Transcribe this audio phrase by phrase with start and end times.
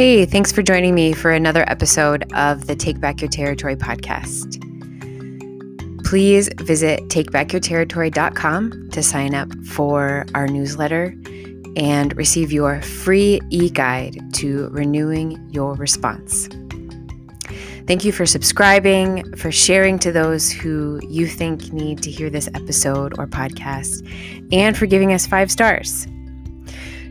[0.00, 4.58] Hey, thanks for joining me for another episode of the Take Back Your Territory podcast.
[6.06, 11.14] Please visit takebackyourterritory.com to sign up for our newsletter
[11.76, 16.48] and receive your free e guide to renewing your response.
[17.86, 22.48] Thank you for subscribing, for sharing to those who you think need to hear this
[22.54, 24.00] episode or podcast,
[24.50, 26.06] and for giving us five stars.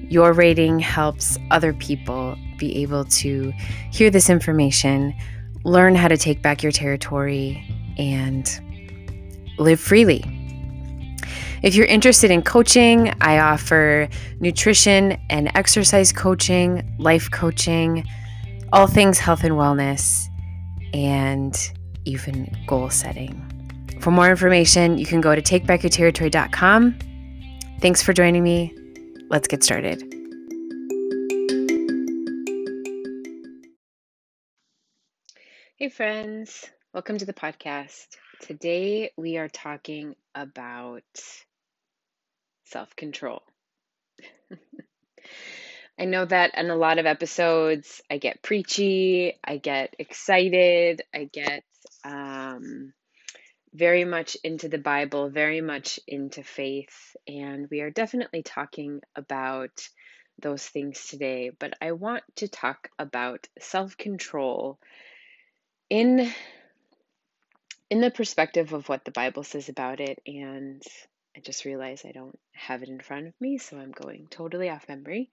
[0.10, 3.54] Your rating helps other people be able to
[3.92, 5.14] hear this information,
[5.64, 7.64] learn how to take back your territory,
[7.98, 8.50] and
[9.58, 10.24] live freely.
[11.62, 14.08] If you're interested in coaching, I offer
[14.40, 18.08] nutrition and exercise coaching, life coaching,
[18.72, 20.28] all things health and wellness,
[20.94, 21.56] and
[22.06, 23.46] even goal setting.
[24.00, 27.00] For more information, you can go to takebackyourterritory.com.
[27.82, 28.74] Thanks for joining me.
[29.30, 30.02] Let's get started.
[35.78, 36.68] Hey, friends.
[36.96, 38.08] Welcome to the podcast.
[38.42, 41.04] Today we are talking about
[42.66, 43.44] self control.
[46.00, 51.30] I know that in a lot of episodes, I get preachy, I get excited, I
[51.32, 51.64] get
[52.04, 52.94] um,
[53.80, 59.88] very much into the Bible, very much into faith, and we are definitely talking about
[60.42, 61.52] those things today.
[61.58, 64.80] But I want to talk about self control
[65.90, 66.30] in
[67.90, 70.84] in the perspective of what the Bible says about it, and
[71.36, 74.70] I just realized I don't have it in front of me, so I'm going totally
[74.70, 75.32] off memory.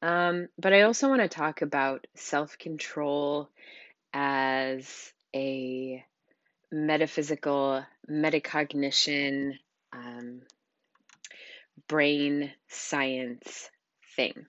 [0.00, 3.50] Um, but I also want to talk about self control
[4.14, 6.02] as a
[6.74, 9.58] metaphysical, metacognition,
[9.92, 10.42] um,
[11.88, 13.70] brain science
[14.16, 14.46] thing.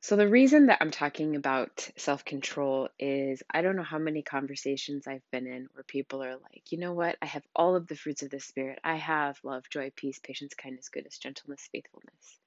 [0.00, 4.22] So, the reason that I'm talking about self control is I don't know how many
[4.22, 7.16] conversations I've been in where people are like, you know what?
[7.22, 8.80] I have all of the fruits of the Spirit.
[8.84, 12.38] I have love, joy, peace, patience, kindness, goodness, gentleness, faithfulness.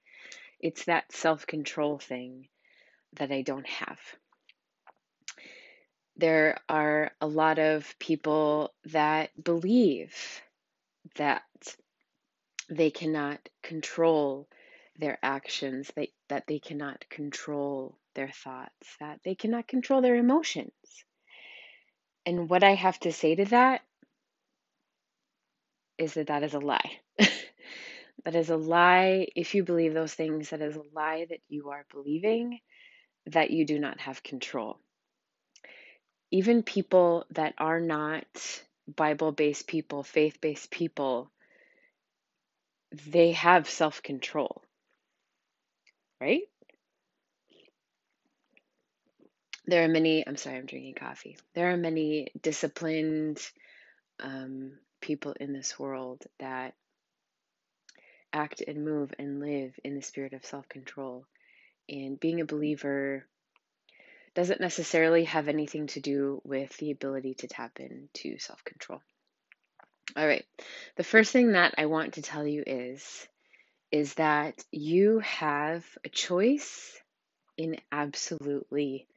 [0.59, 2.47] It's that self control thing
[3.13, 3.99] that I don't have.
[6.17, 10.15] There are a lot of people that believe
[11.15, 11.43] that
[12.69, 14.47] they cannot control
[14.97, 20.73] their actions, they, that they cannot control their thoughts, that they cannot control their emotions.
[22.25, 23.81] And what I have to say to that
[25.97, 26.99] is that that is a lie.
[27.17, 29.27] that is a lie.
[29.35, 32.59] If you believe those things, that is a lie that you are believing
[33.27, 34.79] that you do not have control.
[36.31, 38.25] Even people that are not
[38.93, 41.31] Bible based people, faith based people,
[43.07, 44.61] they have self control
[46.21, 46.41] right?
[49.65, 51.37] There are many, I'm sorry, I'm drinking coffee.
[51.53, 53.39] There are many disciplined
[54.21, 56.73] um, people in this world that
[58.33, 61.25] act and move and live in the spirit of self control.
[61.89, 63.25] And being a believer
[64.37, 69.01] doesn't necessarily have anything to do with the ability to tap into self control.
[70.15, 70.45] All right,
[70.95, 73.27] the first thing that I want to tell you is
[73.91, 76.95] is that you have a choice
[77.57, 79.07] in absolutely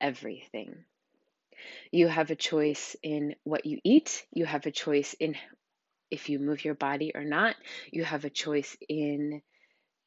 [0.00, 0.76] everything.
[1.90, 5.34] You have a choice in what you eat, you have a choice in
[6.12, 7.56] if you move your body or not,
[7.90, 9.42] you have a choice in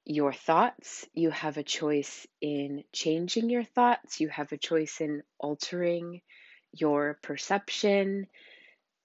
[0.06, 5.24] your thoughts, you have a choice in changing your thoughts, you have a choice in
[5.40, 6.22] altering
[6.74, 8.28] your perception,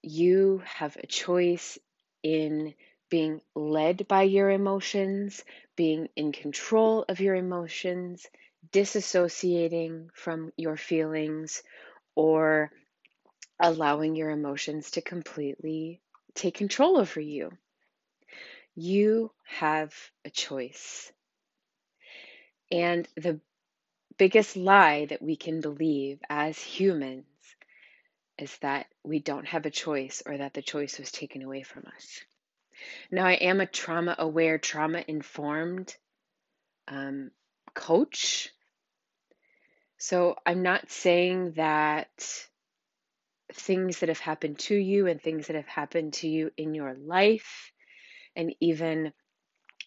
[0.01, 1.77] you have a choice
[2.23, 2.73] in
[3.09, 5.43] being led by your emotions,
[5.75, 8.25] being in control of your emotions,
[8.71, 11.63] disassociating from your feelings,
[12.15, 12.71] or
[13.59, 16.01] allowing your emotions to completely
[16.35, 17.51] take control over you.
[18.75, 19.93] You have
[20.25, 21.11] a choice.
[22.71, 23.39] And the
[24.17, 27.25] biggest lie that we can believe as humans
[28.37, 31.85] is that we don't have a choice or that the choice was taken away from
[31.95, 32.21] us.
[33.11, 35.95] Now, I am a trauma aware, trauma informed
[36.87, 37.31] um,
[37.73, 38.49] coach.
[39.97, 42.09] So I'm not saying that
[43.53, 46.93] things that have happened to you and things that have happened to you in your
[46.93, 47.71] life,
[48.35, 49.13] and even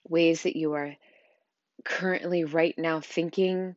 [0.09, 0.97] ways that you are
[1.85, 3.77] currently right now thinking,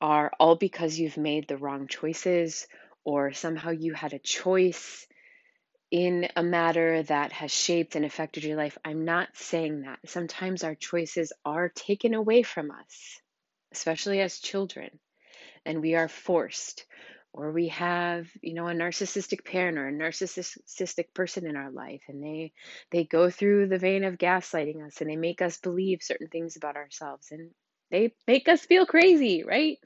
[0.00, 2.66] are all because you've made the wrong choices
[3.04, 5.06] or somehow you had a choice
[5.90, 8.76] in a matter that has shaped and affected your life.
[8.84, 10.00] I'm not saying that.
[10.06, 13.20] Sometimes our choices are taken away from us,
[13.72, 14.90] especially as children.
[15.66, 16.86] and we are forced
[17.34, 22.02] or we have you know a narcissistic parent or a narcissistic person in our life
[22.08, 22.52] and they
[22.90, 26.56] they go through the vein of gaslighting us and they make us believe certain things
[26.56, 27.50] about ourselves and
[27.90, 29.78] they make us feel crazy right?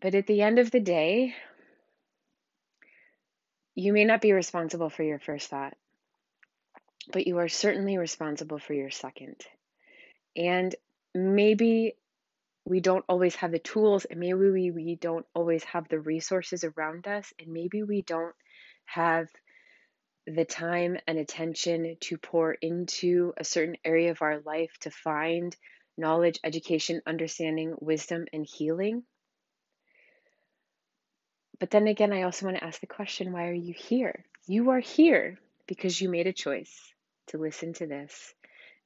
[0.00, 1.34] But at the end of the day
[3.74, 5.74] you may not be responsible for your first thought
[7.12, 9.36] but you are certainly responsible for your second.
[10.36, 10.74] And
[11.14, 11.96] maybe
[12.64, 16.64] we don't always have the tools and maybe we, we don't always have the resources
[16.64, 18.34] around us and maybe we don't
[18.86, 19.28] have
[20.26, 25.54] the time and attention to pour into a certain area of our life to find
[25.96, 29.02] knowledge, education, understanding, wisdom, and healing.
[31.60, 34.24] But then again, I also want to ask the question why are you here?
[34.46, 36.74] You are here because you made a choice
[37.28, 38.34] to listen to this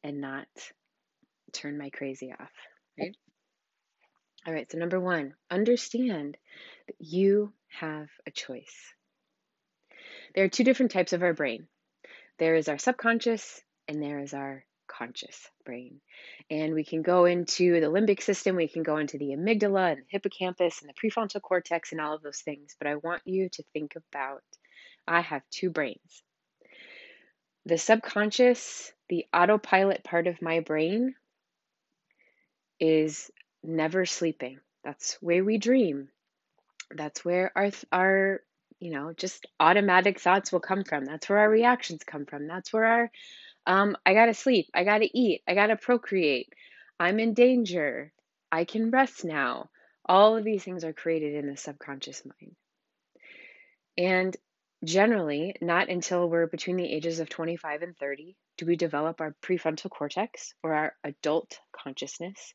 [0.02, 0.46] and not
[1.52, 2.52] turn my crazy off,
[2.98, 3.16] right?
[4.48, 6.38] All right, so number one, understand
[6.86, 8.94] that you have a choice.
[10.34, 11.68] There are two different types of our brain
[12.38, 16.00] there is our subconscious, and there is our conscious brain.
[16.48, 19.98] And we can go into the limbic system, we can go into the amygdala and
[19.98, 22.74] the hippocampus and the prefrontal cortex and all of those things.
[22.78, 24.42] But I want you to think about
[25.06, 26.22] I have two brains.
[27.66, 31.16] The subconscious, the autopilot part of my brain,
[32.80, 33.30] is
[33.62, 34.60] never sleeping.
[34.84, 36.08] That's where we dream.
[36.90, 38.40] That's where our our
[38.80, 41.04] you know just automatic thoughts will come from.
[41.04, 42.46] That's where our reactions come from.
[42.46, 43.10] That's where our
[43.66, 44.68] um, I gotta sleep.
[44.74, 45.42] I gotta eat.
[45.46, 46.52] I gotta procreate.
[46.98, 48.12] I'm in danger.
[48.50, 49.68] I can rest now.
[50.06, 52.56] All of these things are created in the subconscious mind.
[53.98, 54.36] And
[54.84, 59.34] generally, not until we're between the ages of 25 and 30 do we develop our
[59.40, 62.54] prefrontal cortex or our adult consciousness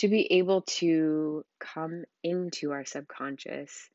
[0.00, 3.90] to be able to come into our subconscious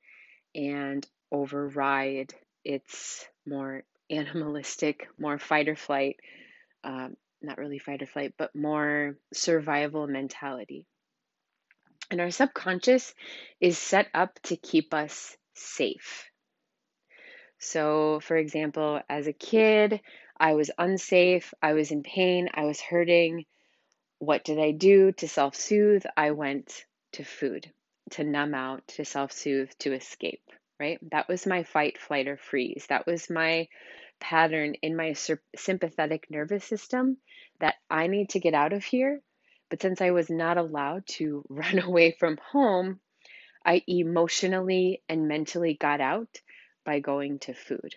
[0.54, 2.32] and override
[2.64, 3.82] its more
[4.12, 6.18] animalistic, more fight or flight,
[6.84, 10.86] um, not really fight or flight, but more survival mentality.
[12.12, 13.16] And our subconscious
[13.60, 16.30] is set up to keep us safe.
[17.58, 20.02] So, for example, as a kid,
[20.40, 23.46] I was unsafe, I was in pain, I was hurting,
[24.20, 26.06] what did I do to self soothe?
[26.16, 27.72] I went to food,
[28.12, 30.44] to numb out, to self soothe, to escape,
[30.80, 31.00] right?
[31.12, 32.86] That was my fight, flight, or freeze.
[32.90, 33.68] That was my
[34.20, 35.14] pattern in my
[35.56, 37.18] sympathetic nervous system
[37.60, 39.22] that I need to get out of here.
[39.70, 43.00] But since I was not allowed to run away from home,
[43.66, 46.42] I emotionally and mentally got out
[46.86, 47.96] by going to food.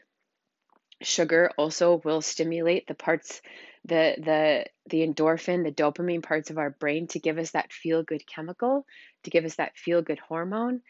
[1.03, 3.41] Sugar also will stimulate the parts
[3.89, 8.03] the the the endorphin, the dopamine parts of our brain to give us that feel
[8.03, 8.87] good chemical,
[9.25, 10.83] to give us that feel good hormone.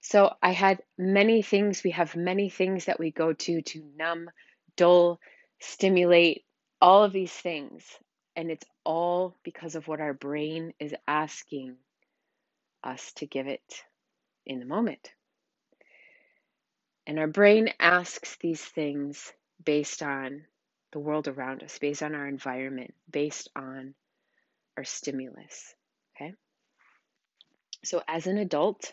[0.00, 4.30] So I had many things, we have many things that we go to to numb,
[4.76, 5.20] dull,
[5.60, 6.44] stimulate,
[6.80, 7.84] all of these things.
[8.36, 11.76] And it's all because of what our brain is asking
[12.84, 13.82] us to give it
[14.44, 15.10] in the moment.
[17.06, 19.32] And our brain asks these things
[19.64, 20.44] based on
[20.92, 23.94] the world around us, based on our environment, based on
[24.76, 25.74] our stimulus.
[26.16, 26.34] Okay?
[27.84, 28.92] So, as an adult,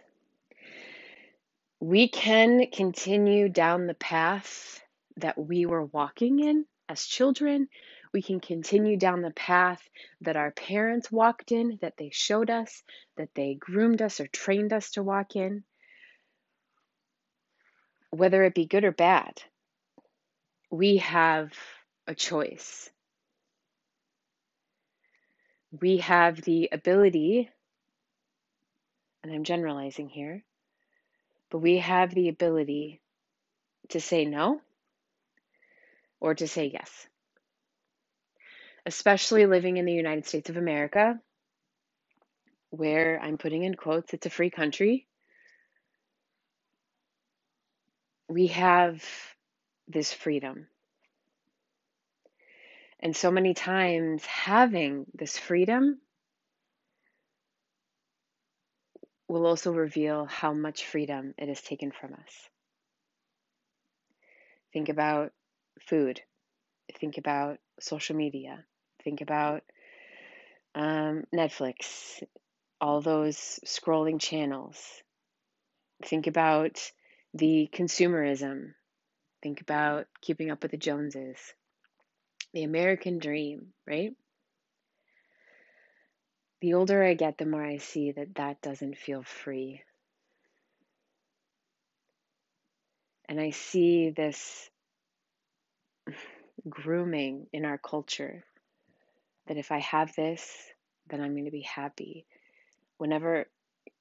[1.80, 4.82] we can continue down the path
[5.18, 7.68] that we were walking in as children.
[8.14, 9.82] We can continue down the path
[10.22, 12.84] that our parents walked in, that they showed us,
[13.18, 15.64] that they groomed us or trained us to walk in,
[18.12, 19.42] whether it be good or bad.
[20.70, 21.52] We have
[22.08, 22.90] a choice.
[25.82, 27.50] We have the ability,
[29.24, 30.44] and I'm generalizing here,
[31.52, 33.02] but we have the ability
[33.90, 34.62] to say no
[36.22, 37.08] or to say yes.
[38.86, 41.20] Especially living in the United States of America,
[42.72, 45.08] where I'm putting in quotes, it's a free country.
[48.30, 49.04] We have
[49.88, 50.68] this freedom.
[53.04, 56.00] And so many times, having this freedom
[59.28, 62.50] will also reveal how much freedom it has taken from us.
[64.72, 65.34] Think about
[65.82, 66.22] food,
[66.98, 68.64] think about social media,
[69.04, 69.64] think about
[70.74, 72.24] um, Netflix,
[72.80, 74.78] all those scrolling channels.
[76.06, 76.80] Think about
[77.34, 78.76] the consumerism.
[79.42, 81.54] Think about keeping up with the Joneses
[82.54, 84.14] the American dream, right?
[86.64, 89.82] the older I get, the more I see that that doesn't feel free.
[93.28, 94.70] And I see this
[96.70, 98.46] grooming in our culture
[99.48, 100.50] that if I have this,
[101.10, 102.26] then I'm going to be happy.
[102.98, 103.46] Whenever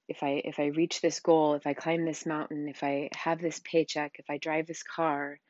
[0.06, 3.40] if I if I reach this goal, if I climb this mountain, if I have
[3.40, 5.40] this paycheck, if I drive this car,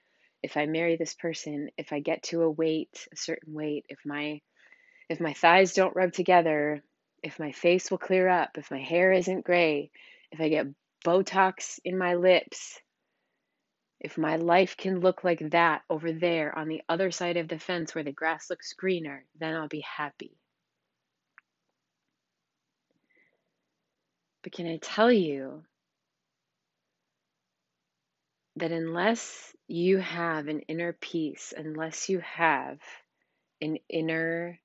[0.42, 3.98] if I marry this person, if I get to a weight, a certain weight, if
[4.04, 4.40] my
[5.08, 6.82] if my thighs don't rub together,
[7.22, 9.90] if my face will clear up, if my hair isn't gray,
[10.30, 10.66] if I get
[11.04, 12.80] Botox in my lips,
[14.00, 17.58] if my life can look like that over there on the other side of the
[17.58, 20.36] fence where the grass looks greener, then I'll be happy.
[24.42, 25.62] But can I tell you
[28.62, 32.78] that unless you have an inner peace, unless you have
[33.60, 34.56] an inner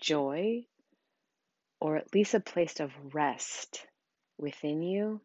[0.00, 0.64] joy,
[1.80, 3.86] or at least a place of rest
[4.38, 5.20] within you,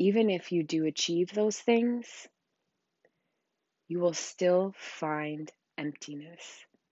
[0.00, 2.08] even if you do achieve those things,
[3.86, 6.42] you will still find emptiness.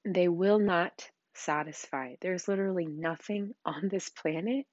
[0.05, 2.15] They will not satisfy.
[2.21, 4.67] There's literally nothing on this planet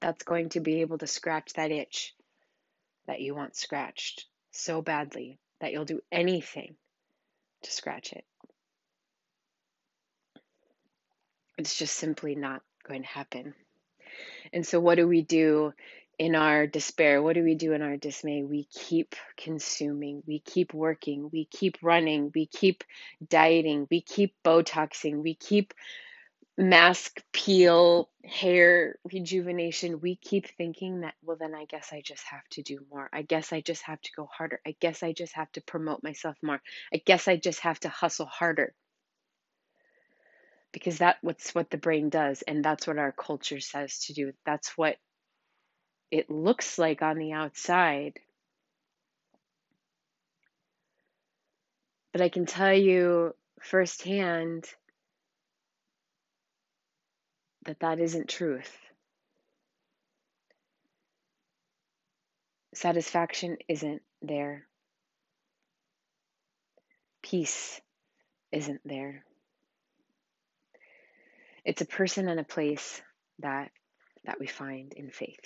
[0.00, 2.12] that's going to be able to scratch that itch
[3.06, 6.76] that you want scratched so badly that you'll do anything
[7.62, 8.24] to scratch it.
[11.56, 13.54] It's just simply not going to happen.
[14.52, 15.72] And so, what do we do
[16.18, 17.22] in our despair?
[17.22, 18.42] What do we do in our dismay?
[18.42, 22.84] We keep consuming, we keep working, we keep running, we keep
[23.26, 25.74] dieting, we keep Botoxing, we keep
[26.56, 30.00] mask peel, hair rejuvenation.
[30.00, 33.08] We keep thinking that, well, then I guess I just have to do more.
[33.12, 34.60] I guess I just have to go harder.
[34.66, 36.60] I guess I just have to promote myself more.
[36.92, 38.74] I guess I just have to hustle harder
[40.74, 44.32] because that's what's what the brain does and that's what our culture says to do
[44.44, 44.96] that's what
[46.10, 48.14] it looks like on the outside
[52.12, 53.32] but i can tell you
[53.62, 54.66] firsthand
[57.64, 58.70] that that isn't truth.
[62.74, 64.66] Satisfaction isn't there.
[67.22, 67.80] Peace
[68.52, 69.24] isn't there.
[71.64, 73.00] It's a person and a place
[73.38, 73.70] that
[74.24, 75.44] that we find in faith.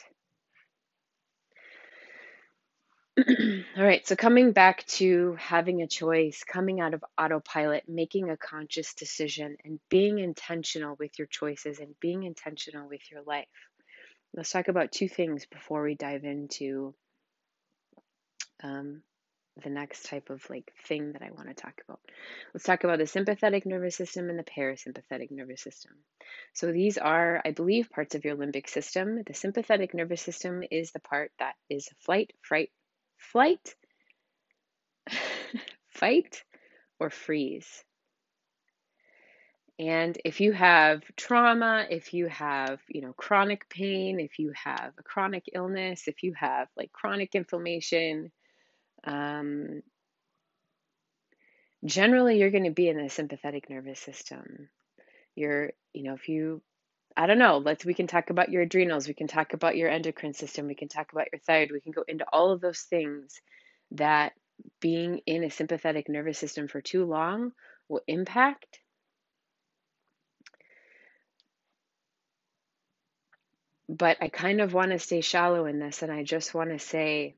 [3.76, 8.36] All right, so coming back to having a choice, coming out of autopilot, making a
[8.36, 13.46] conscious decision, and being intentional with your choices and being intentional with your life.
[14.34, 16.94] Let's talk about two things before we dive into
[18.62, 19.02] um,
[19.64, 22.00] the next type of like thing that I want to talk about.
[22.54, 25.92] Let's talk about the sympathetic nervous system and the parasympathetic nervous system.
[26.52, 29.22] So these are, I believe, parts of your limbic system.
[29.26, 32.70] The sympathetic nervous system is the part that is flight, fright,
[33.18, 33.74] flight,
[35.88, 36.42] fight,
[36.98, 37.84] or freeze.
[39.78, 44.92] And if you have trauma, if you have, you know, chronic pain, if you have
[44.98, 48.32] a chronic illness, if you have like chronic inflammation,
[49.04, 49.82] um,
[51.84, 54.68] generally you're going to be in the sympathetic nervous system.
[55.36, 56.60] You're, you know, if you,
[57.18, 59.90] I don't know, let's, we can talk about your adrenals, we can talk about your
[59.90, 62.82] endocrine system, we can talk about your thyroid, we can go into all of those
[62.82, 63.40] things
[63.90, 64.34] that
[64.80, 67.50] being in a sympathetic nervous system for too long
[67.88, 68.78] will impact.
[73.88, 76.78] But I kind of want to stay shallow in this, and I just want to
[76.78, 77.34] say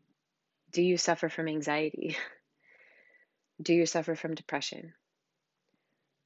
[0.72, 2.16] do you suffer from anxiety?
[3.62, 4.94] Do you suffer from depression?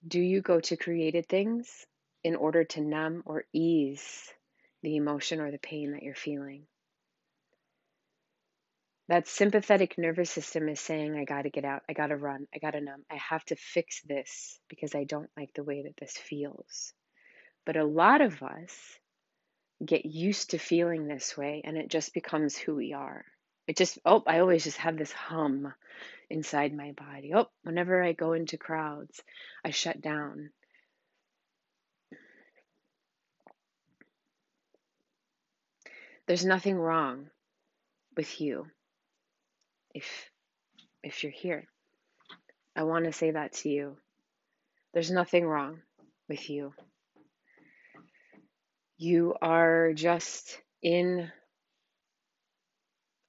[0.07, 1.85] Do you go to created things
[2.25, 4.33] in order to numb or ease
[4.83, 6.67] the emotion or the pain that you're feeling?
[9.09, 12.81] That sympathetic nervous system is saying, I gotta get out, I gotta run, I gotta
[12.81, 16.95] numb, I have to fix this because I don't like the way that this feels.
[17.67, 18.99] But a lot of us
[19.85, 23.27] get used to feeling this way and it just becomes who we are.
[23.67, 25.73] It just, oh, I always just have this hum
[26.31, 27.33] inside my body.
[27.35, 29.23] Oh, whenever I go into crowds,
[29.65, 30.51] I shut down.
[36.27, 37.31] There's nothing wrong
[38.17, 38.67] with you
[39.95, 40.31] if
[41.03, 41.67] if you're here.
[42.77, 43.97] I want to say that to you.
[44.95, 45.83] There's nothing wrong
[46.29, 46.73] with you.
[48.97, 51.31] You are just in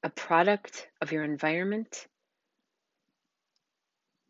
[0.04, 2.08] a product of your environment,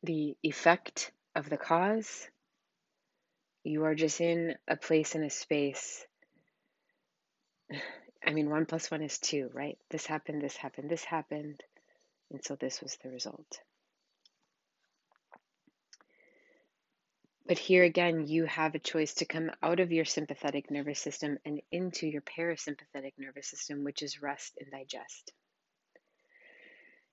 [0.03, 2.27] the effect of the cause,
[3.63, 6.05] You are just in a place in a space.
[8.25, 9.77] I mean, one plus one is two, right?
[9.91, 11.61] This happened, this happened, this happened.
[12.31, 13.59] And so this was the result.
[17.47, 21.37] But here again, you have a choice to come out of your sympathetic nervous system
[21.45, 25.31] and into your parasympathetic nervous system, which is rest and digest.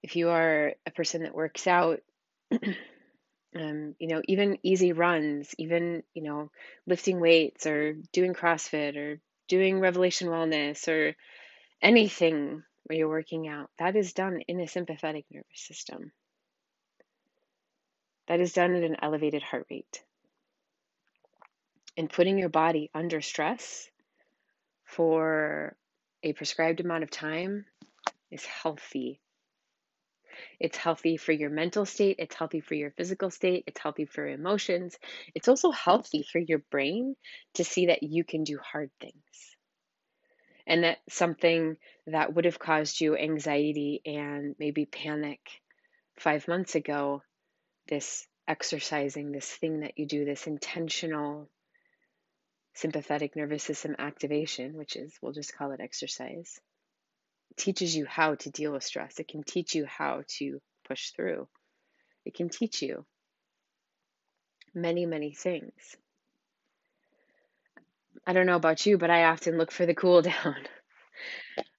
[0.02, 2.00] If you are a person that works out,
[2.50, 6.50] um, you know, even easy runs, even, you know,
[6.86, 11.14] lifting weights or doing CrossFit or doing Revelation Wellness or
[11.80, 16.12] anything where you're working out, that is done in a sympathetic nervous system.
[18.28, 20.02] That is done at an elevated heart rate
[21.96, 23.88] and putting your body under stress
[24.84, 25.76] for
[26.22, 27.66] a prescribed amount of time
[28.30, 29.20] is healthy.
[30.60, 34.26] It's healthy for your mental state, it's healthy for your physical state, it's healthy for
[34.26, 34.96] emotions.
[35.34, 37.16] It's also healthy for your brain
[37.54, 39.14] to see that you can do hard things.
[40.66, 45.40] And that something that would have caused you anxiety and maybe panic
[46.16, 47.22] five months ago,
[47.88, 51.48] this exercising, this thing that you do, this intentional
[52.74, 56.60] sympathetic nervous system activation, which is, we'll just call it exercise,
[57.56, 59.18] teaches you how to deal with stress.
[59.18, 61.48] It can teach you how to push through.
[62.24, 63.04] It can teach you
[64.74, 65.96] many, many things.
[68.26, 70.56] I don't know about you, but I often look for the cool down.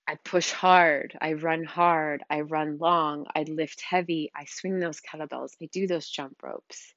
[0.05, 4.99] I push hard, I run hard, I run long, I lift heavy, I swing those
[4.99, 6.93] kettlebells, I do those jump ropes.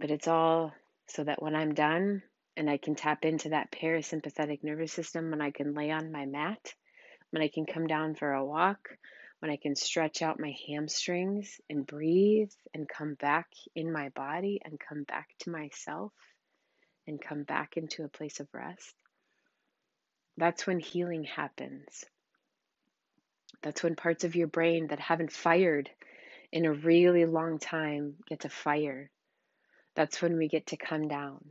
[0.00, 0.72] But it's all
[1.06, 2.22] so that when I'm done
[2.56, 6.26] and I can tap into that parasympathetic nervous system, when I can lay on my
[6.26, 6.74] mat,
[7.30, 8.96] when I can come down for a walk,
[9.40, 14.60] when I can stretch out my hamstrings and breathe and come back in my body
[14.64, 16.12] and come back to myself
[17.06, 18.94] and come back into a place of rest,
[20.36, 22.04] that's when healing happens.
[23.62, 25.90] That's when parts of your brain that haven't fired
[26.52, 29.10] in a really long time get to fire
[29.94, 31.44] that's when we get to come down.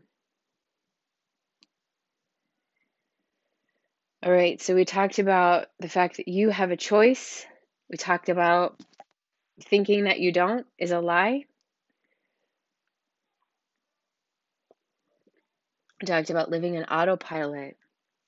[4.25, 7.45] All right, so we talked about the fact that you have a choice.
[7.89, 8.81] We talked about
[9.63, 11.43] thinking that you don't is a lie.
[15.99, 17.75] We talked about living in autopilot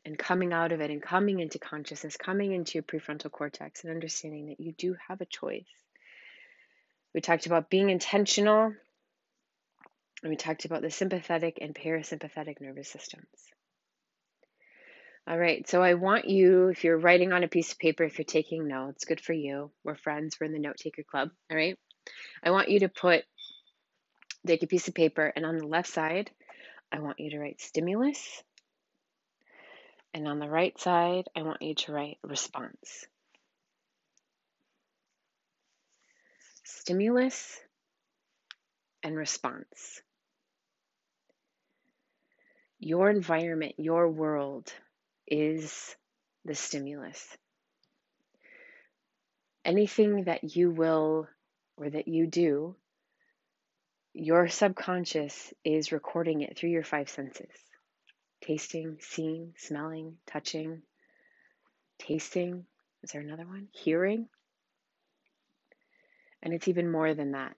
[0.04, 3.94] and coming out of it and coming into consciousness, coming into your prefrontal cortex and
[3.94, 5.64] understanding that you do have a choice.
[7.14, 8.74] We talked about being intentional
[10.24, 13.55] and we talked about the sympathetic and parasympathetic nervous systems.
[15.28, 18.20] All right, so I want you, if you're writing on a piece of paper, if
[18.20, 19.72] you're taking notes, good for you.
[19.84, 21.32] We're friends, we're in the note taker club.
[21.50, 21.80] All right,
[22.44, 23.24] I want you to put,
[24.46, 26.30] take a piece of paper, and on the left side,
[26.92, 28.44] I want you to write stimulus.
[30.14, 33.08] And on the right side, I want you to write response.
[36.64, 37.60] Stimulus
[39.02, 40.04] and response
[42.80, 44.72] your environment, your world
[45.28, 45.96] is
[46.46, 47.26] the stimulus.
[49.64, 51.28] Anything that you will
[51.78, 52.76] or that you do,
[54.14, 57.50] your subconscious is recording it through your five senses
[58.42, 60.84] tasting, seeing, smelling, touching,
[61.98, 62.66] tasting.
[63.04, 63.68] Is there another one?
[63.72, 64.28] Hearing.
[66.44, 67.56] And it's even more than that.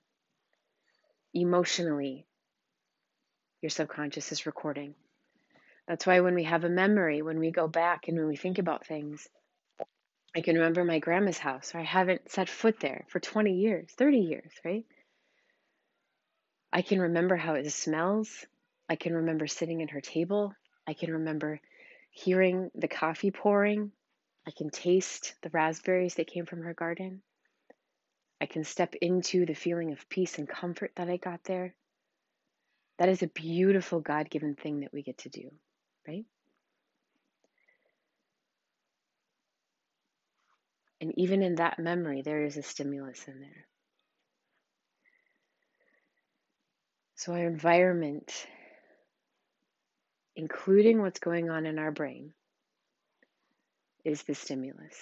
[1.33, 2.25] Emotionally,
[3.61, 4.95] your subconscious is recording.
[5.87, 8.57] That's why when we have a memory, when we go back and when we think
[8.57, 9.29] about things,
[10.35, 11.73] I can remember my grandma's house.
[11.73, 14.85] I haven't set foot there for 20 years, 30 years, right?
[16.73, 18.45] I can remember how it smells.
[18.89, 20.53] I can remember sitting at her table.
[20.85, 21.61] I can remember
[22.11, 23.93] hearing the coffee pouring.
[24.45, 27.21] I can taste the raspberries that came from her garden.
[28.41, 31.73] I can step into the feeling of peace and comfort that I got there.
[32.99, 35.49] That is a beautiful God given thing that we get to do
[36.07, 36.25] right?
[40.99, 43.67] And even in that memory, there is a stimulus in there.
[47.15, 48.31] So, our environment,
[50.35, 52.33] including what's going on in our brain,
[54.05, 54.95] is the stimulus.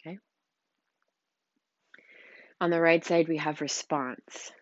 [0.00, 0.18] Okay?
[2.60, 4.52] On the right side, we have response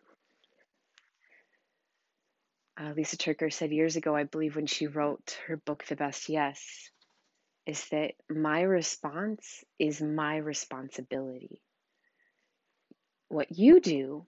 [2.79, 6.29] uh, Lysa TerKeurst said years ago, I believe, when she wrote her book, The Best
[6.29, 6.91] Yes,
[7.67, 11.63] is that my response is my responsibility.
[13.29, 14.27] What you do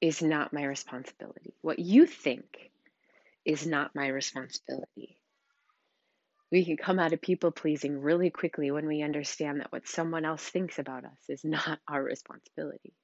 [0.00, 1.54] is not my responsibility.
[1.62, 2.44] What you think
[3.44, 5.18] is not my responsibility.
[6.50, 10.24] We can come out of people pleasing really quickly when we understand that what someone
[10.24, 12.94] else thinks about us is not our responsibility.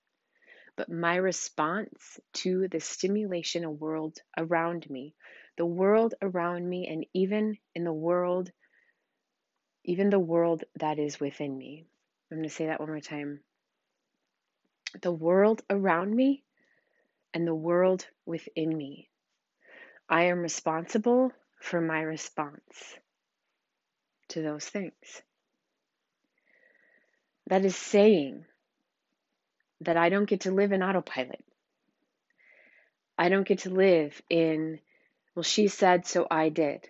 [0.76, 5.14] But my response to the stimulation of world around me,
[5.56, 8.50] the world around me, and even in the world,
[9.84, 11.86] even the world that is within me.
[12.30, 13.40] I'm going to say that one more time.
[15.02, 16.42] The world around me
[17.34, 19.10] and the world within me.
[20.08, 22.98] I am responsible for my response
[24.28, 25.22] to those things.
[27.46, 28.46] That is saying
[29.84, 31.44] that I don't get to live in autopilot.
[33.18, 34.80] I don't get to live in,
[35.34, 36.88] well, she said, so I did.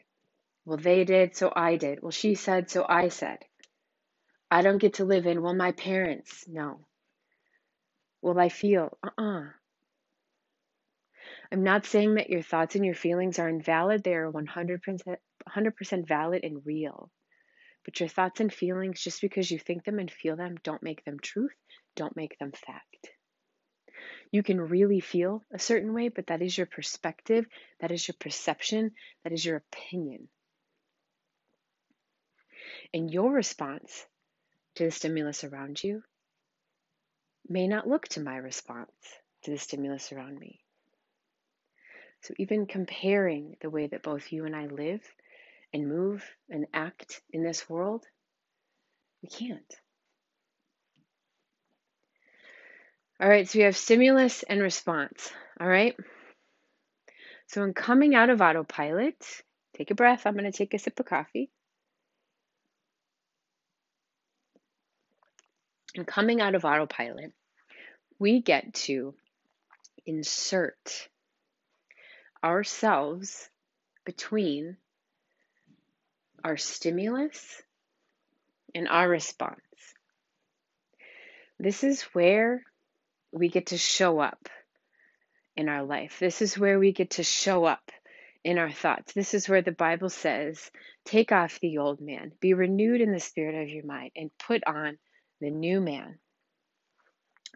[0.65, 2.03] Well, they did, so I did.
[2.03, 3.39] Well, she said, so I said.
[4.51, 6.81] I don't get to live in, well, my parents, no.
[8.23, 9.41] Will I feel, uh uh-uh.
[9.41, 9.47] uh
[11.53, 14.03] I'm not saying that your thoughts and your feelings are invalid.
[14.05, 14.81] They are 100%,
[15.57, 17.11] 100% valid and real.
[17.85, 21.05] But your thoughts and feelings, just because you think them and feel them, don't make
[21.05, 21.53] them truth,
[21.97, 23.11] don't make them fact.
[24.31, 27.47] You can really feel a certain way, but that is your perspective,
[27.81, 28.93] that is your perception,
[29.25, 30.29] that is your opinion.
[32.95, 34.07] And your response
[34.77, 36.03] to the stimulus around you
[37.49, 38.93] may not look to my response
[39.43, 40.61] to the stimulus around me.
[42.23, 45.03] So, even comparing the way that both you and I live
[45.73, 48.07] and move and act in this world,
[49.23, 49.82] we can't.
[53.23, 55.31] All right, so we have stimulus and response.
[55.61, 55.95] All right.
[57.47, 59.15] So, in coming out of autopilot,
[59.77, 60.27] take a breath.
[60.27, 61.49] I'm going to take a sip of coffee.
[65.95, 67.33] And coming out of autopilot,
[68.19, 69.15] we get to
[70.05, 71.09] insert
[72.43, 73.49] ourselves
[74.05, 74.79] between
[76.43, 77.63] our stimulus
[78.75, 79.61] and our response.
[81.61, 82.65] This is where
[83.33, 84.49] we get to show up
[85.57, 86.19] in our life.
[86.21, 87.91] This is where we get to show up
[88.45, 89.13] in our thoughts.
[89.13, 90.71] This is where the Bible says,
[91.05, 94.63] Take off the old man, be renewed in the spirit of your mind, and put
[94.67, 94.99] on
[95.41, 96.19] the new man.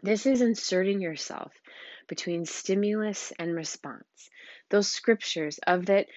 [0.03, 1.53] This is inserting yourself
[2.07, 4.29] between stimulus and response.
[4.69, 6.07] Those scriptures of that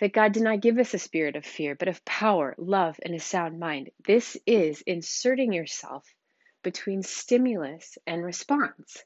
[0.00, 3.14] that God did not give us a spirit of fear, but of power, love, and
[3.14, 3.90] a sound mind.
[4.06, 6.06] This is inserting yourself
[6.62, 9.04] between stimulus and response.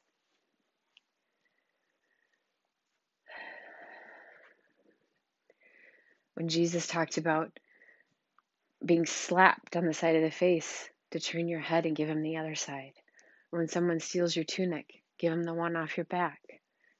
[6.34, 7.58] When Jesus talked about
[8.84, 12.22] being slapped on the side of the face to turn your head and give him
[12.22, 12.92] the other side,
[13.52, 14.86] or when someone steals your tunic,
[15.18, 16.40] give him the one off your back.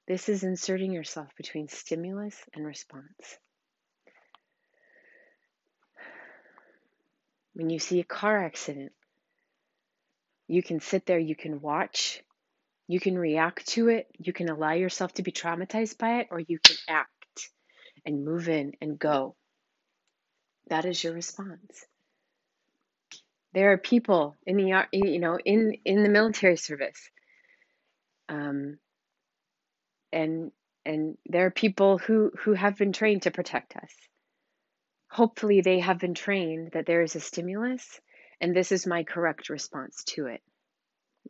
[0.06, 3.38] This is inserting yourself between stimulus and response.
[7.54, 8.92] When you see a car accident,
[10.46, 12.22] you can sit there, you can watch,
[12.86, 16.38] you can react to it, you can allow yourself to be traumatized by it, or
[16.38, 17.10] you can act
[18.04, 19.34] and move in and go.
[20.68, 21.86] That is your response.
[23.52, 27.10] There are people in the you know in in the military service,
[28.28, 28.78] um,
[30.12, 30.50] and
[30.84, 33.92] and there are people who who have been trained to protect us
[35.14, 38.00] hopefully they have been trained that there is a stimulus
[38.40, 40.42] and this is my correct response to it.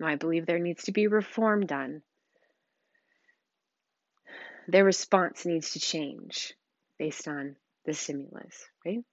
[0.03, 2.01] I believe there needs to be reform done.
[4.69, 6.55] Their response needs to change
[6.99, 8.55] based on the stimulus,
[8.85, 9.05] right?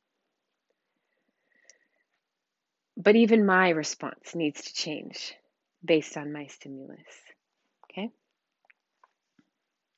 [2.98, 5.34] But even my response needs to change
[5.84, 7.00] based on my stimulus.
[7.90, 8.10] Okay?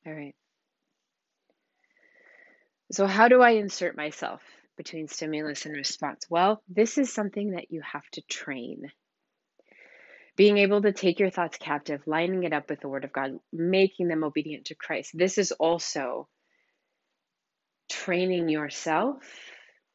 [0.06, 0.36] All right.
[2.92, 4.42] So, how do I insert myself
[4.78, 6.26] between stimulus and response?
[6.30, 8.92] Well, this is something that you have to train.
[10.36, 13.40] Being able to take your thoughts captive, lining it up with the Word of God,
[13.52, 15.12] making them obedient to Christ.
[15.14, 16.28] This is also
[17.90, 19.24] training yourself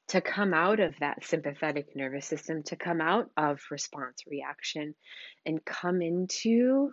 [0.08, 4.94] to come out of that sympathetic nervous system, to come out of response reaction,
[5.44, 6.90] and come into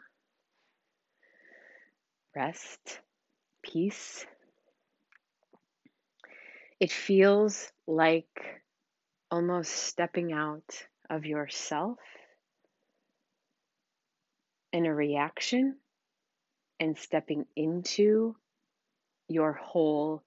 [2.36, 3.00] rest,
[3.64, 4.26] peace,
[6.80, 8.62] it feels like
[9.32, 12.00] almost stepping out of yourself
[14.74, 15.78] in a reaction
[16.80, 18.36] and stepping into
[19.30, 20.22] your whole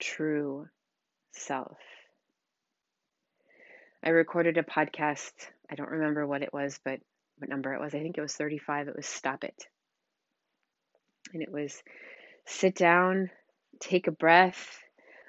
[0.00, 0.66] true
[1.32, 1.78] self.
[4.02, 5.32] I recorded a podcast.
[5.70, 7.00] I don't remember what it was, but
[7.38, 7.94] what number it was.
[7.94, 8.88] I think it was 35.
[8.88, 9.66] It was Stop It.
[11.32, 11.82] And it was
[12.46, 13.30] sit down,
[13.78, 14.80] take a breath,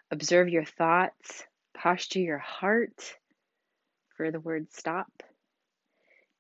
[0.10, 3.15] observe your thoughts, posture your heart
[4.15, 5.23] for the word stop,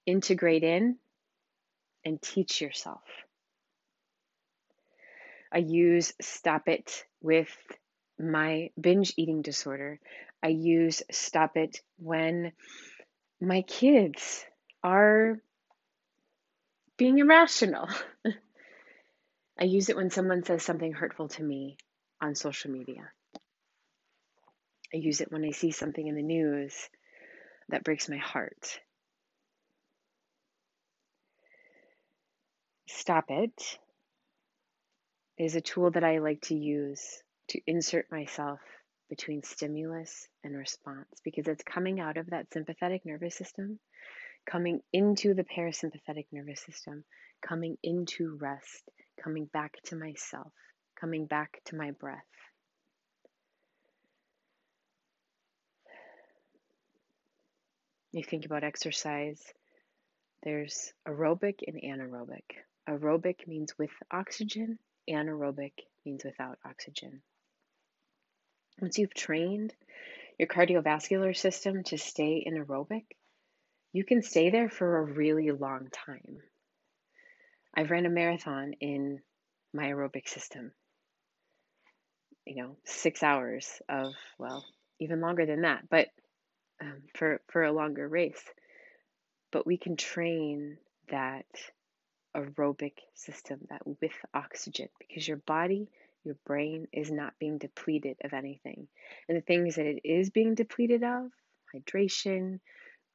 [0.05, 0.97] integrate in,
[2.05, 3.03] and teach yourself.
[5.51, 7.55] I use stop it with
[8.21, 9.99] my binge eating disorder.
[10.43, 12.51] I use stop it when
[13.39, 14.45] my kids
[14.83, 15.41] are
[16.97, 17.89] being irrational.
[19.59, 21.77] I use it when someone says something hurtful to me
[22.21, 23.11] on social media.
[24.93, 26.89] I use it when I see something in the news
[27.69, 28.79] that breaks my heart.
[32.87, 33.79] Stop it
[35.37, 38.61] is a tool that I like to use to insert myself
[39.09, 43.77] between stimulus and response because it's coming out of that sympathetic nervous system,
[44.49, 47.03] coming into the parasympathetic nervous system,
[47.45, 48.89] coming into rest,
[49.21, 50.53] coming back to myself,
[50.97, 52.23] coming back to my breath.
[58.13, 59.41] You think about exercise,
[60.43, 62.43] there's aerobic and anaerobic.
[62.87, 65.73] Aerobic means with oxygen, anaerobic
[66.05, 67.21] means without oxygen.
[68.79, 69.73] Once you've trained
[70.39, 73.05] your cardiovascular system to stay in aerobic,
[73.93, 76.41] you can stay there for a really long time.
[77.75, 79.21] I've ran a marathon in
[79.73, 80.71] my aerobic system.
[82.45, 84.65] You know, six hours of, well,
[84.99, 86.07] even longer than that, but
[86.81, 88.43] um, for, for a longer race.
[89.51, 90.77] But we can train
[91.09, 91.45] that
[92.35, 95.89] aerobic system, that with oxygen, because your body,
[96.23, 98.87] your brain is not being depleted of anything.
[99.27, 101.31] And the things that it is being depleted of,
[101.75, 102.59] hydration,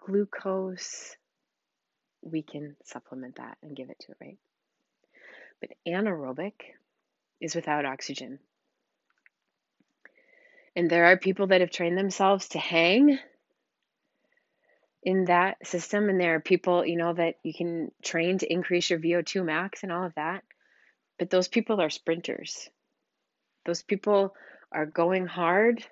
[0.05, 1.17] glucose,
[2.23, 4.39] we can supplement that and give it to it, right?
[5.61, 6.55] But anaerobic
[7.41, 8.39] is without oxygen.
[10.75, 13.19] And there are people that have trained themselves to hang
[15.07, 18.91] in that system and there are people you know that you can train to increase
[18.91, 20.43] your vo2 max and all of that
[21.17, 22.69] but those people are sprinters
[23.67, 24.35] those people
[24.73, 25.85] are going hard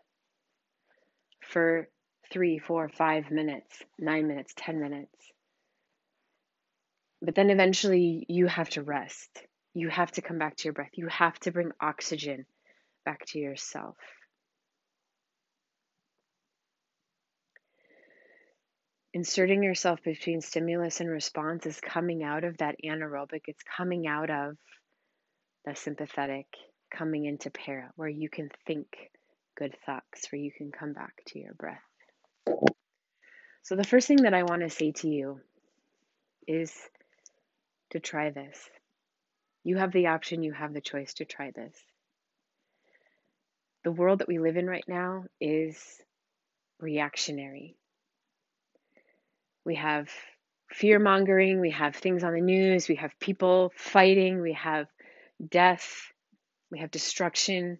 [1.41, 1.89] for
[2.33, 5.15] three four five minutes nine minutes ten minutes.
[7.21, 9.31] But then eventually you have to rest.
[9.75, 10.93] You have to come back to your breath.
[10.95, 12.47] You have to bring oxygen
[13.05, 13.97] back to yourself.
[19.13, 24.29] Inserting yourself between stimulus and response is coming out of that anaerobic, it's coming out
[24.29, 24.57] of
[25.65, 26.47] the sympathetic,
[26.97, 28.87] coming into para, where you can think
[29.57, 31.83] good thoughts, where you can come back to your breath.
[33.63, 35.41] So, the first thing that I want to say to you
[36.47, 36.73] is
[37.91, 38.59] to try this.
[39.63, 41.75] You have the option, you have the choice to try this.
[43.85, 45.79] The world that we live in right now is
[46.81, 47.77] reactionary.
[49.65, 50.09] We have
[50.71, 54.87] fear mongering, we have things on the news, we have people fighting, we have
[55.51, 56.13] death,
[56.75, 57.79] we have destruction.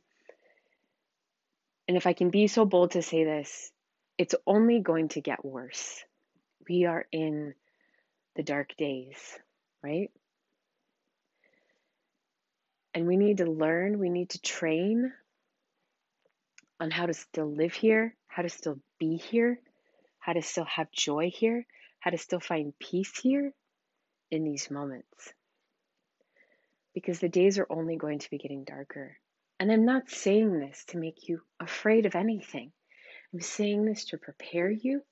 [1.89, 3.73] And if I can be so bold to say this,
[4.19, 6.05] it's only going to get worse.
[6.69, 7.55] We are in
[8.37, 9.17] the dark days,
[9.83, 10.13] right?
[12.95, 15.13] And we need to learn, we need to train
[16.79, 19.59] on how to still live here, how to still be here,
[20.21, 21.67] how to still have joy here,
[21.99, 23.53] how to still find peace here
[24.31, 25.35] in these moments.
[26.95, 29.19] Because the days are only going to be getting darker.
[29.59, 32.73] And I'm not saying this to make you afraid of anything.
[33.33, 35.03] I'm saying this to prepare you,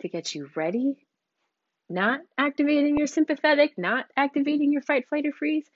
[0.00, 1.06] to get you ready,
[1.88, 5.68] not activating your sympathetic, not activating your fight, flight, or freeze,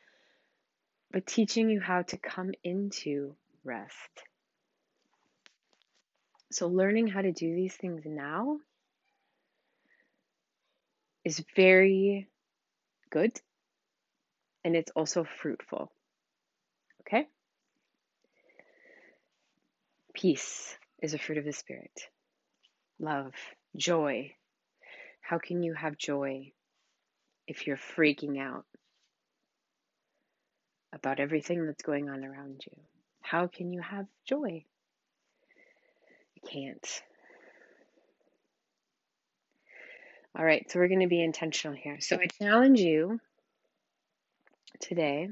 [1.10, 4.24] but teaching you how to come into rest.
[6.50, 8.58] So, learning how to do these things now
[11.24, 12.28] is very
[13.10, 13.38] good
[14.66, 15.92] and it's also fruitful.
[17.02, 17.28] Okay?
[20.12, 21.92] Peace is a fruit of the Spirit.
[22.98, 23.32] Love,
[23.76, 24.32] joy.
[25.20, 26.50] How can you have joy
[27.46, 28.64] if you're freaking out
[30.92, 32.76] about everything that's going on around you?
[33.20, 34.64] How can you have joy?
[36.34, 37.02] You can't.
[40.36, 41.98] All right, so we're going to be intentional here.
[42.00, 43.20] So I challenge you
[44.80, 45.28] today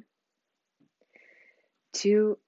[1.94, 2.38] to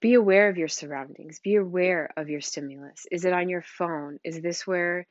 [0.00, 3.06] be aware of your surroundings, be aware of your stimulus.
[3.10, 4.18] Is it on your phone?
[4.24, 5.06] Is this where